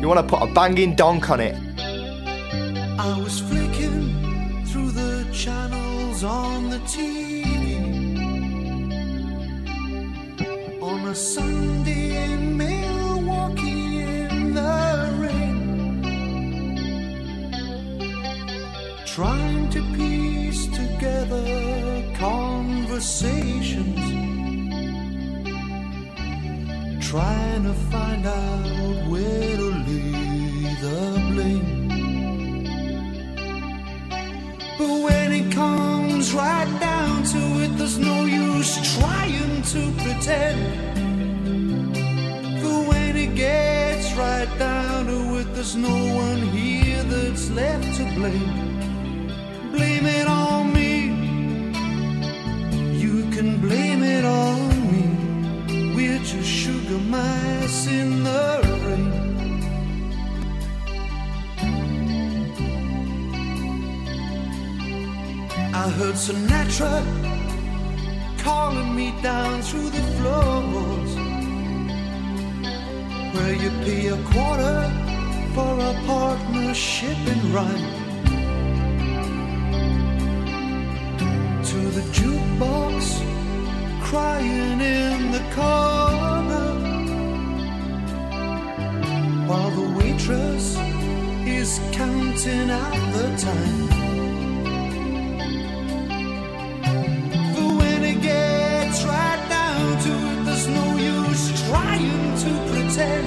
You 0.00 0.08
want 0.08 0.20
to 0.20 0.36
put 0.36 0.42
a 0.42 0.52
banging 0.54 0.94
donk 0.94 1.28
on 1.30 1.40
it. 1.40 1.56
I 2.98 3.18
was 3.18 3.40
flicking 3.40 4.64
through 4.66 4.92
the 4.92 5.26
channels 5.32 6.24
on 6.24 6.70
the 6.70 6.78
TV 6.78 7.44
on 10.80 11.06
a 11.08 11.14
Sunday 11.14 11.73
trying 19.14 19.70
to 19.70 19.80
piece 19.94 20.66
together 20.66 21.44
conversations, 22.16 23.94
trying 27.00 27.62
to 27.62 27.72
find 27.92 28.26
out 28.26 29.08
where 29.08 29.56
to 29.56 29.70
lay 29.86 30.74
the 30.82 31.30
blame. 31.30 31.88
But 34.78 34.88
when 35.06 35.30
it 35.30 35.52
comes 35.52 36.34
right 36.34 36.80
down 36.80 37.22
to 37.22 37.38
it, 37.62 37.78
there's 37.78 37.98
no 37.98 38.24
use 38.24 38.98
trying 38.98 39.62
to 39.62 39.92
pretend. 40.02 40.58
But 42.60 42.88
when 42.88 43.16
it 43.16 43.36
gets 43.36 44.12
right 44.14 44.50
down 44.58 45.06
to 45.06 45.38
it, 45.38 45.54
there's 45.54 45.76
no 45.76 46.16
one 46.16 46.42
here 46.48 47.04
that's 47.04 47.48
left 47.50 47.96
to 47.98 48.04
blame. 48.16 48.73
Blame 50.04 50.20
it 50.20 50.28
on 50.28 50.72
me. 50.74 50.92
You 53.04 53.30
can 53.30 53.58
blame 53.58 54.02
it 54.02 54.22
on 54.22 54.58
me. 54.92 55.94
We're 55.96 56.18
just 56.18 56.46
sugar 56.46 56.98
mice 56.98 57.86
in 57.86 58.22
the 58.22 58.60
rain. 58.84 59.12
I 65.72 65.88
heard 65.96 66.16
Sinatra 66.16 67.02
calling 68.42 68.94
me 68.94 69.14
down 69.22 69.62
through 69.62 69.88
the 69.88 70.04
floors 70.16 71.12
where 73.34 73.54
you 73.54 73.70
pay 73.86 74.08
a 74.08 74.22
quarter 74.32 74.80
for 75.54 75.72
a 75.90 75.94
partnership 76.04 77.18
in 77.26 77.52
rhyme. 77.54 77.93
Crying 84.14 84.80
in 84.80 85.32
the 85.32 85.44
corner 85.58 86.68
while 89.48 89.70
the 89.80 89.88
waitress 89.98 90.66
is 91.60 91.80
counting 91.90 92.70
out 92.70 93.00
the 93.16 93.26
time. 93.36 94.04
To 100.04 100.10
it, 100.10 100.44
there's 100.44 100.66
no 100.66 100.86
use 100.96 101.44
trying 101.68 102.36
to 102.44 102.50
pretend. 102.70 103.26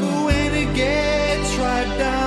But 0.00 0.16
when 0.26 0.50
it 0.62 0.74
gets 0.74 1.50
right 1.56 1.98
down 1.98 2.25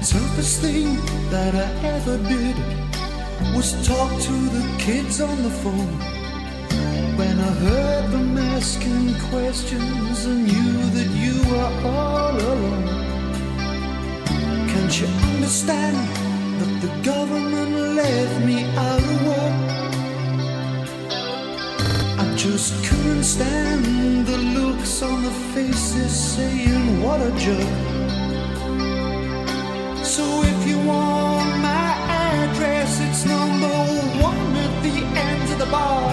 toughest 0.00 0.60
thing 0.60 0.96
that 1.30 1.54
I 1.54 1.68
ever 1.86 2.18
did 2.18 2.56
was 3.54 3.72
talk 3.86 4.10
to 4.10 4.32
the 4.56 4.64
kids 4.78 5.20
on 5.20 5.42
the 5.42 5.50
phone. 5.50 5.98
When 7.16 7.38
I 7.40 7.52
heard 7.64 8.10
them 8.10 8.36
asking 8.36 9.14
questions 9.30 10.26
and 10.26 10.44
knew 10.46 10.90
that 10.96 11.10
you 11.22 11.36
were 11.50 11.72
all 11.88 12.34
alone. 12.36 12.86
Can't 14.70 15.00
you 15.00 15.08
understand 15.34 15.96
that 16.60 16.72
the 16.84 16.92
government 17.02 17.72
left 17.96 18.44
me 18.44 18.64
out 18.76 19.02
of 19.12 19.26
work? 19.26 19.56
I 22.22 22.34
just 22.36 22.84
couldn't 22.84 23.24
stand 23.24 24.26
the 24.26 24.38
looks 24.58 25.02
on 25.02 25.22
the 25.22 25.34
faces 25.54 26.12
saying, 26.34 27.02
What 27.02 27.20
a 27.20 27.30
jerk. 27.38 27.95
The 35.66 35.72
bar. 35.72 36.10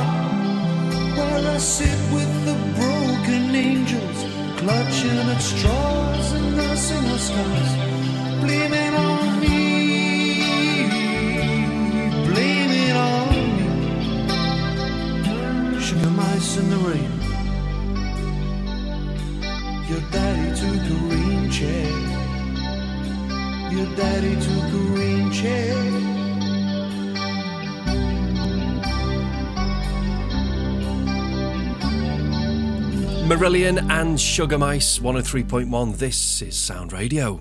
Where 1.18 1.54
I 1.56 1.58
sit 1.58 2.00
with 2.14 2.46
the 2.46 2.56
broken 2.78 3.56
angels, 3.56 4.20
clutching 4.58 5.30
at 5.34 5.42
straws 5.42 6.34
and 6.34 6.56
nursing 6.58 7.06
our 7.12 7.18
scars. 7.18 7.72
Blaming 8.42 8.94
on 8.96 9.40
me, 9.40 9.60
blaming 12.30 12.92
on 12.92 13.28
me. 13.36 13.48
Sugar 15.82 16.10
mice 16.10 16.58
in 16.58 16.70
the 16.70 16.78
rain. 16.78 17.12
Your 19.90 20.04
daddy 20.12 20.50
took 20.62 20.84
a 20.96 20.98
rain 21.12 21.52
chair. 21.52 21.92
Your 23.72 23.88
daddy 23.96 24.36
took 24.36 24.74
a 24.74 24.84
rain 24.98 25.32
chair. 25.32 25.83
Marillion 33.34 33.90
and 33.90 34.22
Sugar 34.22 34.60
Mice 34.60 35.00
103.1. 35.00 35.98
This 35.98 36.44
is 36.44 36.56
Sound 36.56 36.94
Radio. 36.94 37.40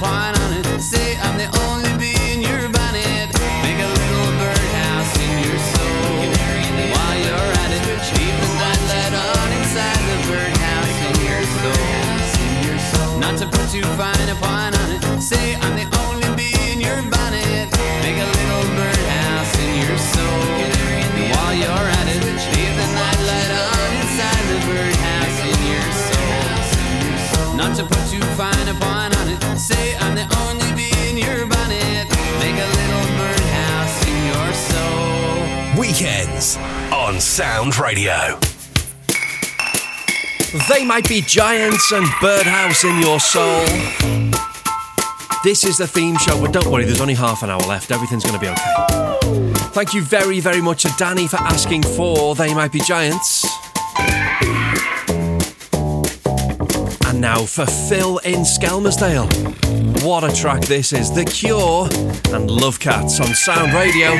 Point 0.00 0.34
on 0.40 0.50
it. 0.56 0.80
Say 0.80 1.18
I'm 1.20 1.36
the 1.36 1.48
only 1.68 1.92
bee 2.00 2.16
in 2.32 2.40
your 2.40 2.64
bonnet. 2.72 3.28
Make 3.64 3.80
a 3.84 3.90
little 4.00 4.30
birdhouse 4.40 5.12
in 5.20 5.32
your 5.44 5.58
soul. 5.72 6.24
While 6.92 7.18
you're 7.20 7.52
at 7.62 7.70
it, 7.76 7.84
leave 8.16 8.36
the 8.40 8.50
night 8.64 8.82
light 8.90 9.12
on 9.12 9.48
inside 9.60 10.02
the 10.08 10.18
birdhouse 10.28 10.98
in 11.08 11.16
your 11.28 11.42
soul. 12.88 13.18
Not 13.20 13.36
to 13.40 13.46
put 13.46 13.68
too 13.68 13.84
fine 14.00 14.28
a 14.32 14.36
point 14.40 14.69
Weekends 36.00 36.56
on 36.94 37.20
Sound 37.20 37.78
Radio. 37.78 38.38
They 40.70 40.82
might 40.82 41.06
be 41.06 41.20
giants 41.20 41.92
and 41.92 42.06
birdhouse 42.22 42.84
in 42.84 43.02
your 43.02 43.20
soul. 43.20 43.66
This 45.44 45.62
is 45.62 45.76
the 45.76 45.86
theme 45.86 46.16
show, 46.16 46.40
but 46.40 46.54
don't 46.54 46.70
worry, 46.70 46.84
there's 46.84 47.02
only 47.02 47.12
half 47.12 47.42
an 47.42 47.50
hour 47.50 47.60
left. 47.60 47.90
Everything's 47.90 48.24
going 48.24 48.32
to 48.32 48.40
be 48.40 48.48
okay. 48.48 49.58
Thank 49.74 49.92
you 49.92 50.00
very, 50.00 50.40
very 50.40 50.62
much 50.62 50.84
to 50.84 50.94
Danny 50.96 51.26
for 51.28 51.36
asking 51.36 51.82
for 51.82 52.34
They 52.34 52.54
Might 52.54 52.72
Be 52.72 52.80
Giants. 52.80 53.46
And 57.08 57.20
now 57.20 57.42
for 57.44 57.66
Phil 57.66 58.16
in 58.18 58.46
Skelmersdale. 58.46 59.28
What 60.02 60.24
a 60.24 60.34
track 60.34 60.62
this 60.62 60.94
is. 60.94 61.14
The 61.14 61.26
Cure 61.26 61.90
and 62.34 62.50
Love 62.50 62.80
Cats 62.80 63.20
on 63.20 63.34
Sound 63.34 63.74
Radio 63.74 64.16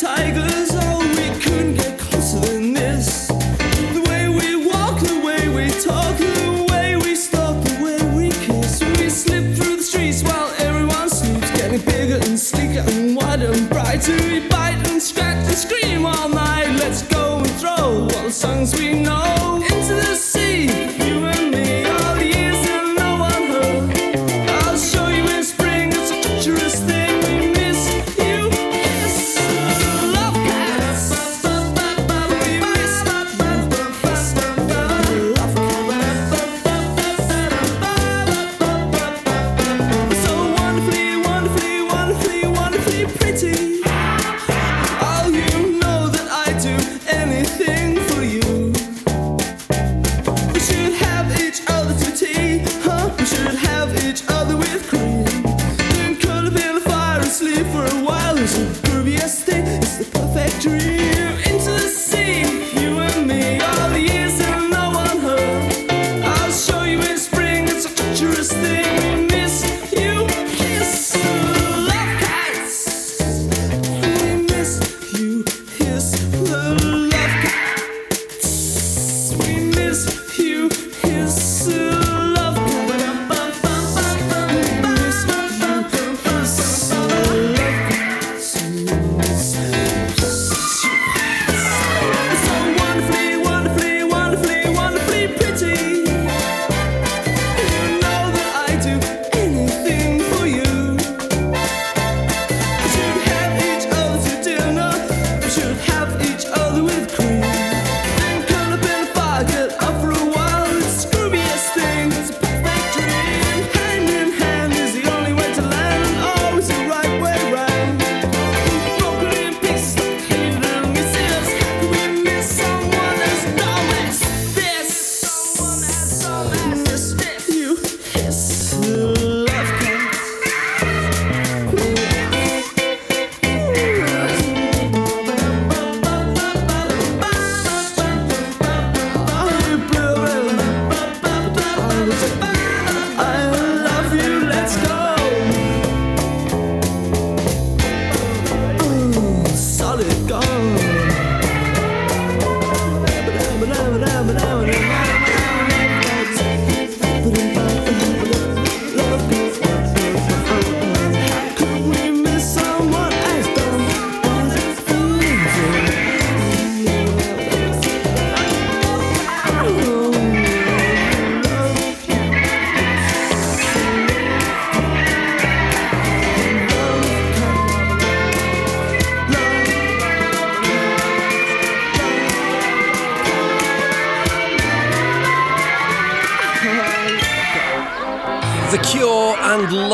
tigers. 0.00 0.70
Oh, 0.72 0.98
we 1.16 1.28
couldn't 1.40 1.74
get 1.74 1.98
closer 1.98 2.40
than 2.40 2.72
this. 2.72 3.26
The 3.28 4.02
way 4.08 4.28
we 4.28 4.66
walk, 4.66 4.98
the 5.00 5.20
way 5.20 5.48
we 5.48 5.68
talk, 5.78 6.16
the 6.16 6.66
way 6.70 6.96
we 6.96 7.14
stop, 7.14 7.62
the 7.62 7.84
way 7.84 7.98
we 8.16 8.30
kiss. 8.30 8.80
We 8.98 9.10
slip 9.10 9.54
through 9.54 9.76
the 9.76 9.82
streets 9.82 10.22
while 10.22 10.50
everyone 10.58 11.10
sleeps, 11.10 11.50
getting 11.50 11.82
bigger 11.82 12.16
and 12.16 12.38
sleeker 12.38 12.82
and 12.90 13.14
wider 13.14 13.52
and 13.52 13.68
brighter. 13.68 14.16
We 14.16 14.48
bite 14.48 14.80
and 14.88 15.02
scratch 15.02 15.46
and 15.46 15.56
scream 15.56 16.06
all 16.06 16.30
night. 16.30 16.70
Let's 16.78 17.02
go 17.02 17.36
and 17.38 17.50
throw 17.60 18.08
all 18.14 18.24
the 18.24 18.32
songs 18.32 18.74
we 18.78 19.02
know. 19.02 19.29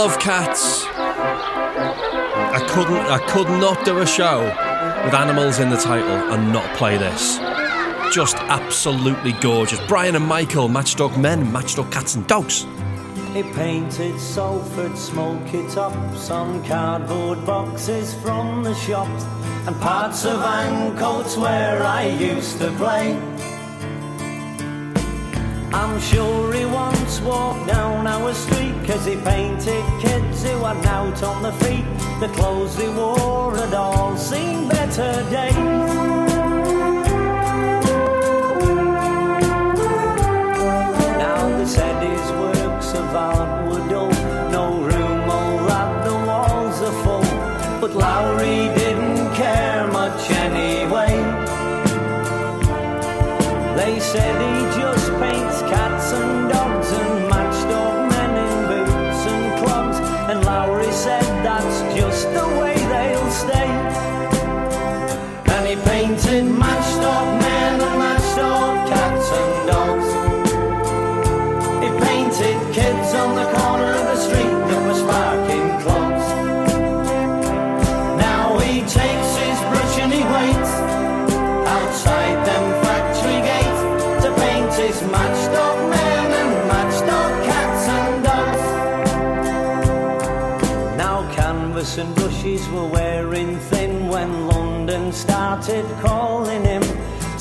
love 0.07 0.21
cats. 0.21 0.85
I 0.87 2.65
couldn't, 2.69 2.95
I 2.95 3.19
could 3.27 3.49
not 3.49 3.85
do 3.85 3.99
a 3.99 4.07
show 4.07 4.45
with 5.05 5.15
animals 5.15 5.59
in 5.59 5.69
the 5.69 5.77
title 5.77 6.33
and 6.33 6.53
not 6.53 6.65
play 6.77 6.97
this. 6.97 7.39
Just 8.15 8.37
absolutely 8.37 9.33
gorgeous. 9.33 9.85
Brian 9.89 10.15
and 10.15 10.25
Michael, 10.25 10.69
Matchstalk 10.69 11.19
Men, 11.19 11.47
Matchstalk 11.47 11.91
Cats 11.91 12.15
and 12.15 12.25
Dogs. 12.29 12.67
He 13.35 13.43
painted 13.43 14.21
Salford 14.21 14.93
it 14.93 15.77
up 15.77 16.17
some 16.17 16.65
cardboard 16.65 17.45
boxes 17.45 18.15
from 18.15 18.63
the 18.63 18.75
shops, 18.75 19.25
and 19.67 19.75
parts 19.81 20.25
of 20.25 20.39
Ancoats 20.39 21.37
where 21.37 21.83
I 21.83 22.07
used 22.07 22.59
to 22.61 22.71
play. 22.75 23.19
I'm 25.97 26.03
sure 26.03 26.53
he 26.53 26.67
once 26.67 27.23
walked 27.23 27.69
down 27.69 28.07
our 28.07 28.35
street 28.35 28.75
Cause 28.87 29.07
he 29.07 29.17
painted 29.17 29.83
kids 29.99 30.43
who 30.45 30.59
were 30.59 30.77
out 30.97 31.23
on 31.23 31.43
the 31.43 31.53
feet. 31.65 31.87
The 32.21 32.29
clothes 32.35 32.77
they 32.77 32.91
wore 32.91 33.57
had 33.57 33.73
all 33.73 34.15
seen 34.19 34.69
better 34.69 35.13
days. 35.31 35.57
Now 41.25 41.59
they 41.59 41.65
said 41.65 42.03
his 42.03 42.31
works 42.33 42.93
of 42.93 43.17
art 43.17 43.46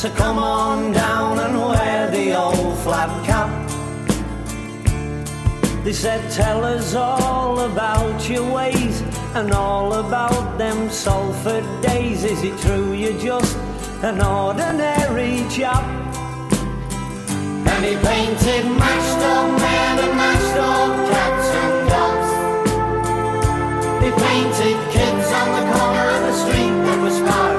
So 0.06 0.14
come 0.14 0.38
on 0.38 0.91
down 0.91 1.40
and 1.40 1.57
wear 1.57 2.11
the 2.11 2.38
old 2.40 2.77
flat 2.82 3.10
cap. 3.26 3.49
They 5.84 5.94
said, 5.94 6.30
Tell 6.30 6.64
us 6.64 6.94
all 6.94 7.61
about 7.61 8.30
your 8.30 8.48
ways 8.53 9.02
and 9.34 9.52
all 9.52 9.94
about 9.94 10.60
them 10.60 10.91
Salford 10.91 11.65
days. 11.82 12.23
Is 12.23 12.44
it 12.44 12.56
true 12.60 12.94
you're 12.94 13.19
just 13.19 13.57
an 14.03 14.22
ordinary 14.22 15.44
chap? 15.49 15.84
And 17.72 17.84
he 17.84 17.95
painted 17.95 18.64
matched 18.77 19.23
up 19.34 19.60
men 19.60 19.99
and 20.06 20.15
matched 20.22 20.57
up 20.72 21.10
cats 21.10 21.49
and 21.64 21.90
dogs. 21.90 22.30
He 24.06 24.11
painted 24.11 24.77
kids 24.94 25.27
on 25.41 25.48
the 25.57 25.65
corner 25.73 26.07
of 26.15 26.22
the 26.30 26.34
street 26.45 26.76
that 26.86 27.02
was 27.02 27.18
far 27.22 27.55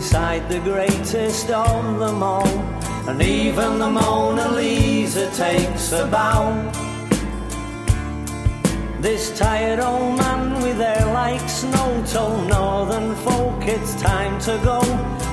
beside 0.00 0.46
the 0.50 0.60
greatest 0.60 1.50
of 1.50 1.98
them 1.98 2.22
all. 2.22 2.54
And 3.08 3.22
even 3.22 3.78
the 3.78 3.88
Mona 3.88 4.46
Lisa 4.50 5.26
takes 5.30 5.90
a 5.92 6.04
bow. 6.06 6.42
This 9.00 9.24
tired 9.38 9.80
old 9.80 10.18
man 10.18 10.60
with 10.62 10.78
hair 10.88 11.06
like 11.22 11.48
snow 11.48 11.90
told 12.14 12.46
northern 12.46 13.14
folk 13.24 13.60
it's 13.74 13.94
time 13.94 14.38
to 14.48 14.54
go. 14.70 14.80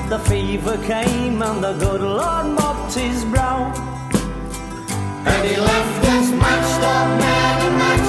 The 0.07 0.19
fever 0.29 0.77
came 0.93 1.41
and 1.41 1.61
the 1.61 1.73
good 1.85 2.01
Lord 2.01 2.47
mopped 2.57 2.93
his 2.93 3.25
brow. 3.25 3.59
And 5.31 5.41
he 5.49 5.55
left 5.71 5.95
this 6.05 6.27
much 6.43 6.69
up 6.95 7.09
man 7.19 8.02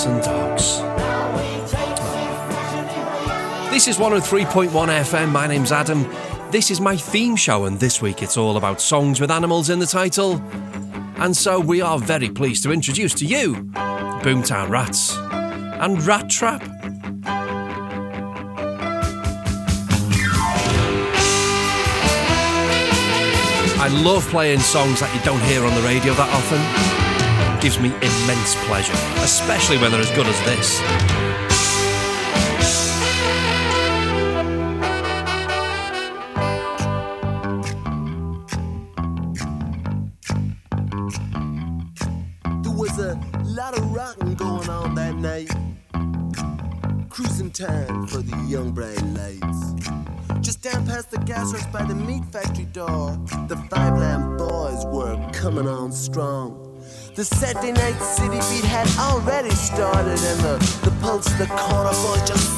cats 0.00 0.06
and 0.06 0.22
dogs. 0.22 0.80
This 3.70 3.88
is 3.88 3.98
103.1 3.98 4.68
FM. 4.70 5.30
My 5.30 5.46
name's 5.46 5.72
Adam. 5.72 6.06
This 6.50 6.70
is 6.70 6.80
my 6.80 6.96
theme 6.96 7.36
show, 7.36 7.66
and 7.66 7.78
this 7.78 8.02
week 8.02 8.22
it's 8.22 8.36
all 8.36 8.56
about 8.56 8.80
songs 8.80 9.20
with 9.20 9.30
animals 9.30 9.70
in 9.70 9.78
the 9.78 9.86
title. 9.86 10.42
And 11.16 11.36
so 11.36 11.60
we 11.60 11.80
are 11.80 11.98
very 11.98 12.28
pleased 12.28 12.62
to 12.64 12.72
introduce 12.72 13.14
to 13.14 13.26
you 13.26 13.54
Boomtown 14.22 14.70
Rats 14.70 15.16
and 15.16 16.02
Rat 16.02 16.28
Trap. 16.30 16.62
I 23.82 23.88
love 24.02 24.26
playing 24.28 24.60
songs 24.60 25.00
that 25.00 25.14
you 25.14 25.20
don't 25.24 25.40
hear 25.42 25.64
on 25.64 25.74
the 25.74 25.82
radio 25.82 26.12
that 26.14 26.28
often 26.34 27.09
gives 27.60 27.78
me 27.78 27.88
immense 27.88 28.54
pleasure, 28.66 28.94
especially 29.22 29.76
when 29.78 29.90
they're 29.90 30.00
as 30.00 30.10
good 30.12 30.26
as 30.26 30.40
this. 30.44 31.19
The 57.20 57.26
Saturday 57.26 57.72
night 57.72 58.00
city 58.00 58.40
beat 58.48 58.64
had 58.64 58.88
already 58.98 59.50
started, 59.50 60.16
and 60.16 60.40
the, 60.40 60.56
the 60.84 60.90
pulse, 61.02 61.26
the 61.36 61.44
corner 61.48 61.92
boy 62.00 62.16
just 62.24 62.49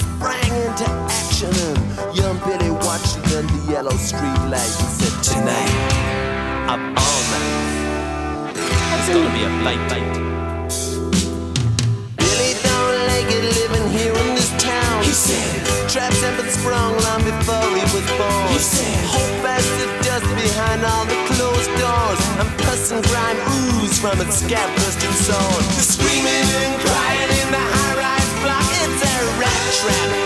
from 24.03 24.20
its 24.20 24.41
scab-busting 24.41 25.12
zone. 25.12 25.62
Screaming 25.79 26.27
and 26.27 26.81
crying 26.81 27.31
in 27.41 27.49
the 27.53 27.65
high-rise 27.74 28.33
block, 28.43 28.66
it's 28.83 29.01
a 29.01 29.39
rat 29.39 29.74
trap. 29.79 30.22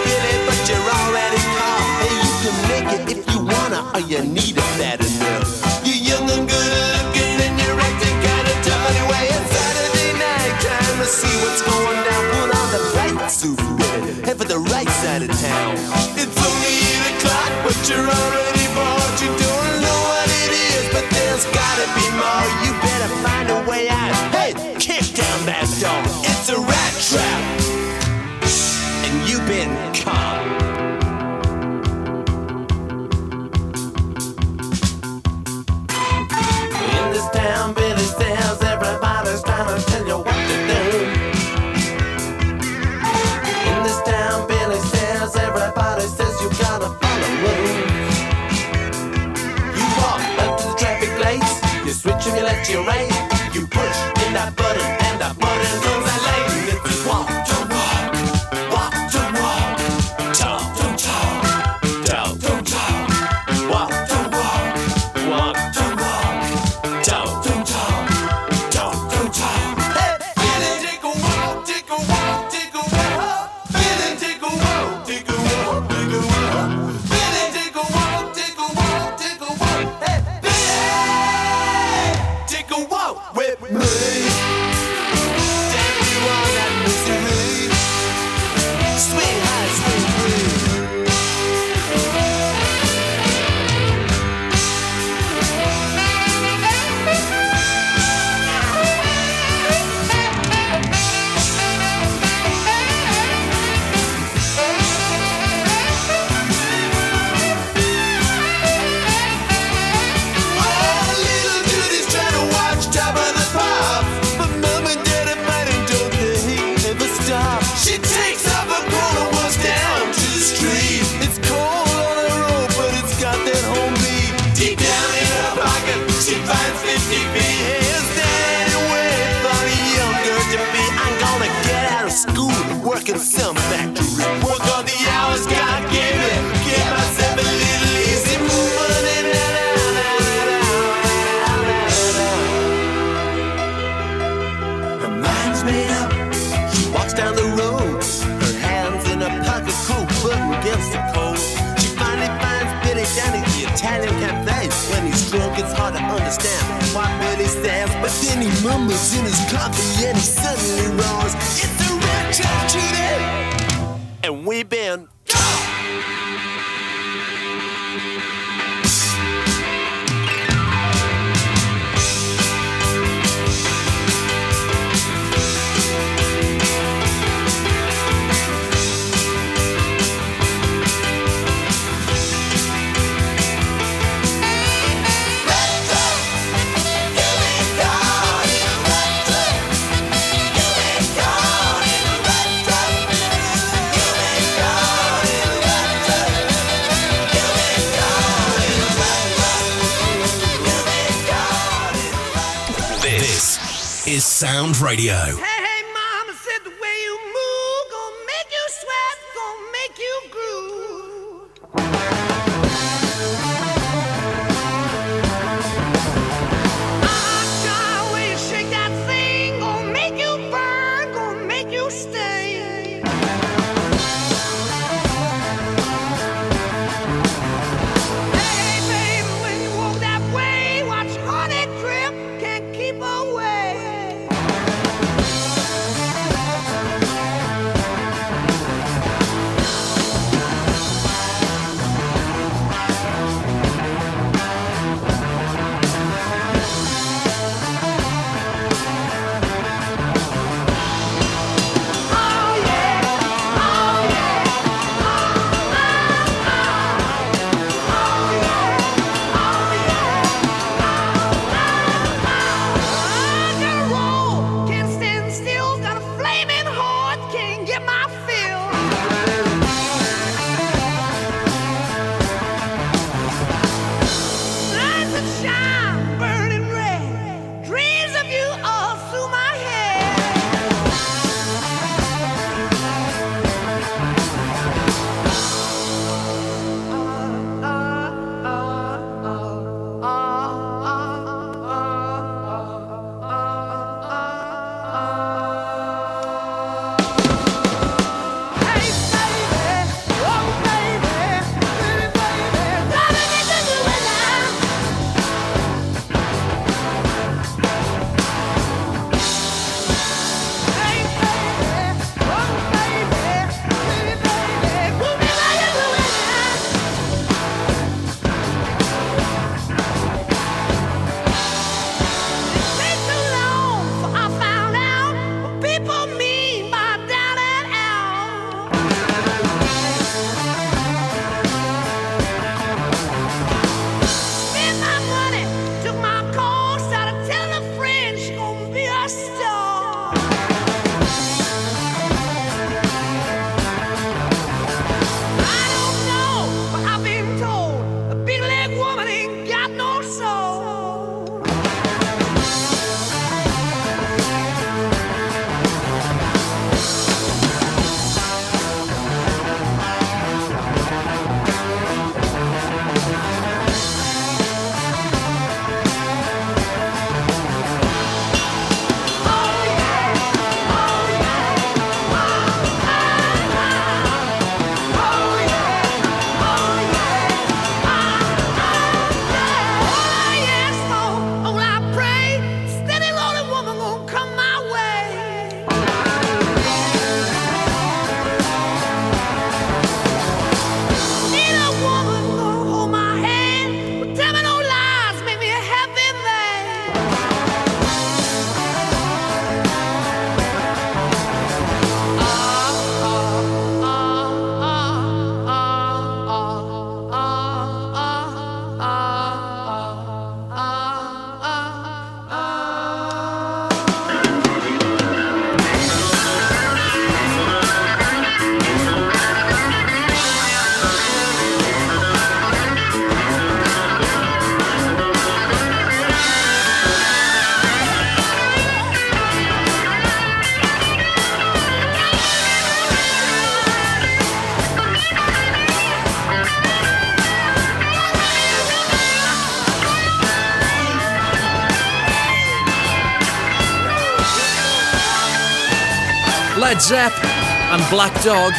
Led 446.76 446.82
Zepp 446.82 447.24
and 447.24 447.82
Black 447.88 448.12
Dog. 448.22 448.52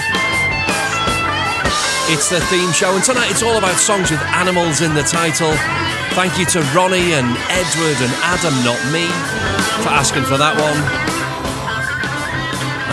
It's 2.10 2.30
the 2.31 2.39
theme 2.49 2.72
show, 2.72 2.95
and 2.95 3.03
tonight 3.03 3.30
it's 3.30 3.44
all 3.44 3.60
about 3.60 3.76
songs 3.76 4.10
with 4.10 4.19
animals 4.34 4.81
in 4.81 4.95
the 4.95 5.03
title. 5.03 5.52
Thank 6.15 6.39
you 6.39 6.45
to 6.48 6.61
Ronnie 6.76 7.14
and 7.14 7.38
Edward 7.48 7.98
and 8.02 8.11
Adam, 8.23 8.56
not 8.65 8.81
me, 8.91 9.06
for 9.84 9.89
asking 9.89 10.23
for 10.23 10.35
that 10.38 10.56
one. 10.57 10.80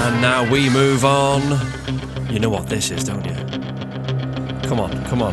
And 0.04 0.20
now 0.20 0.50
we 0.50 0.68
move 0.68 1.06
on. 1.06 1.40
You 2.30 2.38
know 2.38 2.50
what 2.50 2.68
this 2.68 2.90
is, 2.90 3.04
don't 3.04 3.24
you? 3.24 3.34
Come 4.68 4.78
on, 4.78 4.92
come 5.06 5.22
on. 5.22 5.32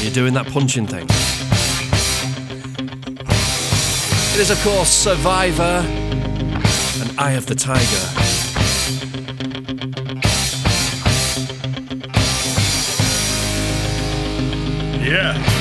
You're 0.00 0.14
doing 0.14 0.34
that 0.34 0.46
punching 0.52 0.86
thing? 0.86 1.08
It 4.34 4.40
is, 4.40 4.50
of 4.50 4.58
course, 4.62 4.88
Survivor 4.88 5.84
and 7.02 7.18
Eye 7.18 7.32
of 7.32 7.44
the 7.44 7.54
Tiger. 7.54 7.82
Yeah. 15.04 15.51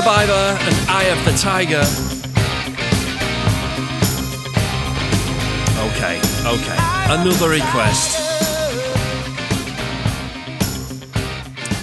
Survivor 0.00 0.32
and 0.32 0.88
Eye 0.88 1.04
of 1.12 1.22
the 1.26 1.32
Tiger. 1.32 1.82
Okay, 5.90 6.16
okay. 6.46 6.76
Another 7.12 7.50
request. 7.50 8.16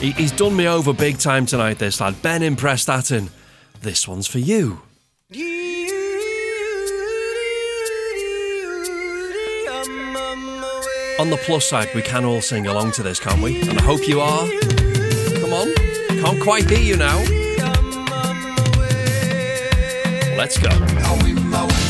He, 0.02 0.14
he's 0.14 0.32
done 0.32 0.56
me 0.56 0.68
over 0.68 0.94
big 0.94 1.20
time 1.20 1.46
tonight, 1.46 1.78
this 1.78 2.02
lad. 2.02 2.20
Ben 2.24 2.42
impressed 2.42 2.90
at. 2.90 3.12
This 3.82 4.08
one's 4.08 4.26
for 4.26 4.40
you. 4.40 4.82
On 11.20 11.30
the 11.30 11.40
plus 11.46 11.70
side, 11.70 11.94
we 11.94 12.02
can 12.02 12.26
all 12.26 12.42
sing 12.42 12.66
along 12.66 12.94
to 12.94 13.04
this, 13.04 13.20
can't 13.20 13.44
we? 13.44 13.62
And 13.62 13.78
I 13.78 13.84
hope 13.84 14.08
you 14.08 14.22
are. 14.22 14.48
Come 15.40 15.54
on. 15.54 15.72
Can't 16.24 16.42
quite 16.42 16.68
hear 16.68 16.80
you 16.80 16.98
now. 16.98 17.37
Let's 20.38 20.60
go. 20.60 21.87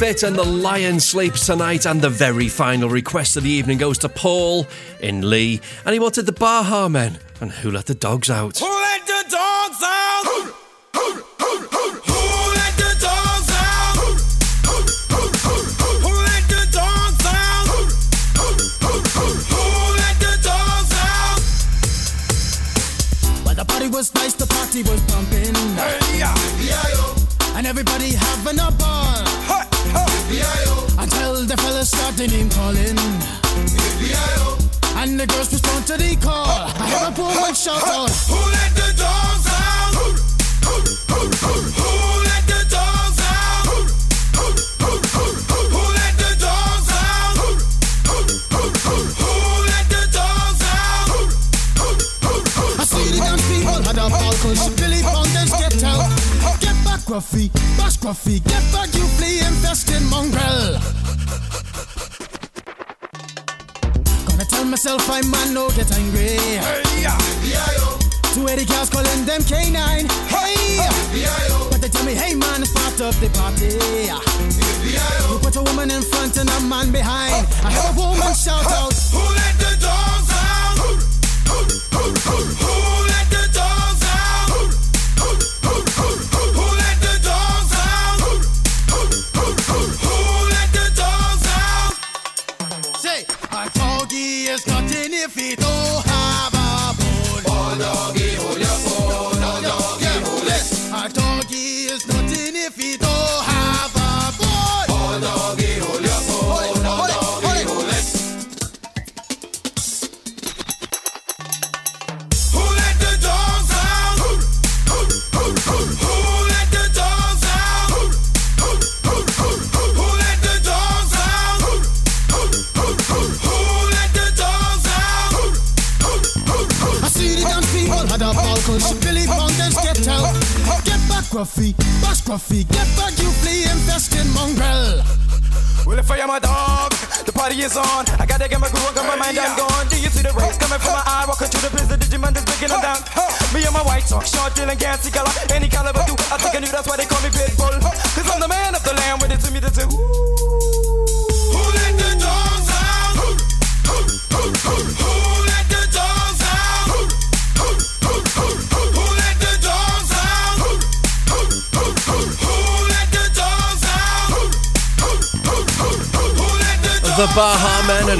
Fit 0.00 0.22
and 0.22 0.34
the 0.34 0.42
Lion 0.42 0.98
sleeps 0.98 1.44
tonight. 1.44 1.84
And 1.84 2.00
the 2.00 2.08
very 2.08 2.48
final 2.48 2.88
request 2.88 3.36
of 3.36 3.42
the 3.42 3.50
evening 3.50 3.76
goes 3.76 3.98
to 3.98 4.08
Paul 4.08 4.66
in 4.98 5.28
Leigh. 5.28 5.60
And 5.84 5.92
he 5.92 5.98
wanted 5.98 6.24
the 6.24 6.32
Baha 6.32 6.88
Men 6.88 7.18
and 7.38 7.50
Who 7.50 7.70
Let 7.70 7.84
the 7.84 7.94
Dogs 7.94 8.30
Out. 8.30 8.62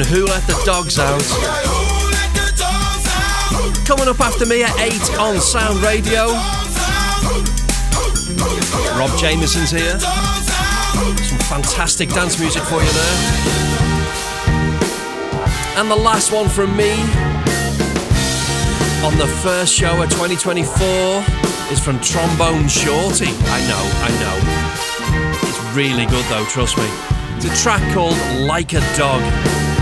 And 0.01 0.09
Who 0.09 0.25
Let 0.25 0.43
the 0.47 0.59
Dogs 0.65 0.99
Out. 0.99 1.21
Coming 3.85 4.09
up 4.09 4.21
after 4.21 4.47
me 4.47 4.63
at 4.63 4.75
8 4.79 5.19
on 5.19 5.41
Sound 5.41 5.79
Radio. 5.83 6.29
Rob 8.97 9.11
Jameson's 9.19 9.71
here. 9.71 9.99
Some 9.99 11.39
fantastic 11.51 12.09
dance 12.11 12.39
music 12.41 12.63
for 12.63 12.81
you 12.81 12.93
there. 12.93 13.17
And 15.77 15.91
the 15.91 15.97
last 15.97 16.33
one 16.33 16.49
from 16.49 16.75
me 16.77 16.93
on 19.05 19.19
the 19.19 19.29
first 19.43 19.75
show 19.75 20.03
of 20.03 20.09
2024 20.11 20.65
is 21.73 21.79
from 21.79 22.01
Trombone 22.01 22.69
Shorty. 22.69 23.29
I 23.29 23.61
know, 23.69 23.85
I 24.01 24.11
know. 24.23 24.37
It's 25.47 25.77
really 25.77 26.07
good 26.07 26.25
though, 26.27 26.47
trust 26.47 26.79
me. 26.79 26.89
It's 27.37 27.45
a 27.45 27.63
track 27.63 27.83
called 27.93 28.17
Like 28.47 28.73
a 28.73 28.81
Dog. 28.97 29.80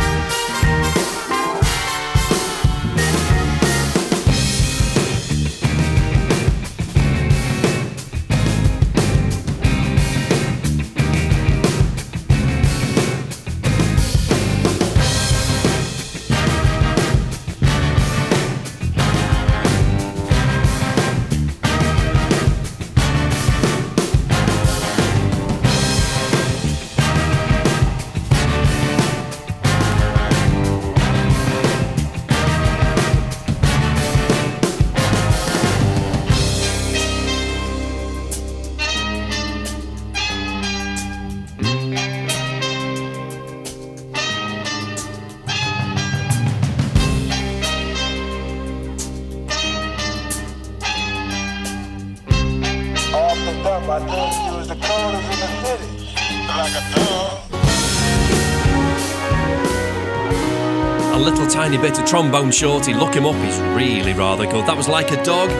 Tiny 61.68 61.82
bit 61.82 61.98
of 61.98 62.06
trombone 62.06 62.50
shorty. 62.50 62.94
Look 62.94 63.12
him 63.12 63.26
up, 63.26 63.34
he's 63.44 63.60
really 63.76 64.14
rather 64.14 64.46
good. 64.46 64.64
That 64.64 64.74
was 64.74 64.88
like 64.88 65.10
a 65.10 65.22
dog. 65.22 65.50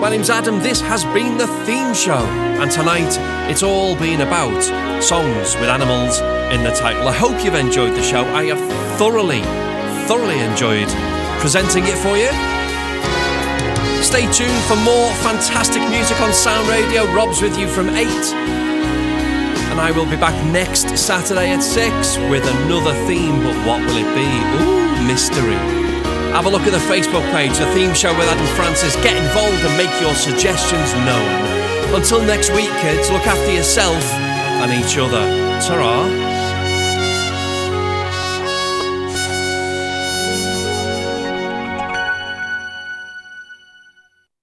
My 0.00 0.08
name's 0.08 0.30
Adam. 0.30 0.60
This 0.60 0.80
has 0.80 1.02
been 1.06 1.38
the 1.38 1.48
theme 1.66 1.92
show. 1.92 2.22
And 2.62 2.70
tonight, 2.70 3.10
it's 3.50 3.64
all 3.64 3.96
been 3.96 4.20
about 4.20 4.62
songs 5.02 5.56
with 5.56 5.68
animals 5.68 6.20
in 6.54 6.62
the 6.62 6.70
title. 6.70 7.08
I 7.08 7.12
hope 7.12 7.44
you've 7.44 7.56
enjoyed 7.56 7.96
the 7.96 8.02
show. 8.02 8.22
I 8.26 8.44
have 8.44 8.60
thoroughly, 8.96 9.42
thoroughly 10.06 10.38
enjoyed 10.38 10.88
presenting 11.40 11.82
it 11.82 11.98
for 11.98 12.14
you. 12.14 12.30
Stay 14.04 14.30
tuned 14.30 14.62
for 14.70 14.76
more 14.86 15.10
fantastic 15.26 15.82
music 15.90 16.20
on 16.20 16.32
Sound 16.32 16.68
Radio. 16.68 17.12
Rob's 17.12 17.42
with 17.42 17.58
you 17.58 17.66
from 17.66 17.90
8. 17.90 18.39
And 19.70 19.80
I 19.80 19.90
will 19.90 20.04
be 20.04 20.16
back 20.16 20.34
next 20.46 20.98
Saturday 20.98 21.50
at 21.50 21.62
6 21.62 22.18
with 22.28 22.44
another 22.62 22.92
theme, 23.06 23.38
but 23.42 23.54
what 23.66 23.80
will 23.80 24.02
it 24.02 24.10
be? 24.14 24.26
Ooh, 24.58 25.06
mystery. 25.06 25.58
Have 26.34 26.46
a 26.46 26.50
look 26.50 26.62
at 26.62 26.72
the 26.72 26.84
Facebook 26.90 27.22
page, 27.32 27.56
The 27.58 27.66
Theme 27.74 27.94
Show 27.94 28.12
with 28.12 28.28
Adam 28.28 28.46
Francis. 28.54 28.94
Get 28.96 29.16
involved 29.16 29.62
and 29.64 29.76
make 29.76 29.90
your 30.00 30.14
suggestions 30.14 30.92
known. 31.06 31.94
Until 31.94 32.22
next 32.22 32.50
week, 32.50 32.70
kids, 32.82 33.10
look 33.10 33.26
after 33.26 33.52
yourself 33.52 34.02
and 34.62 34.72
each 34.72 34.98
other. 34.98 35.22
Ta 35.60 36.29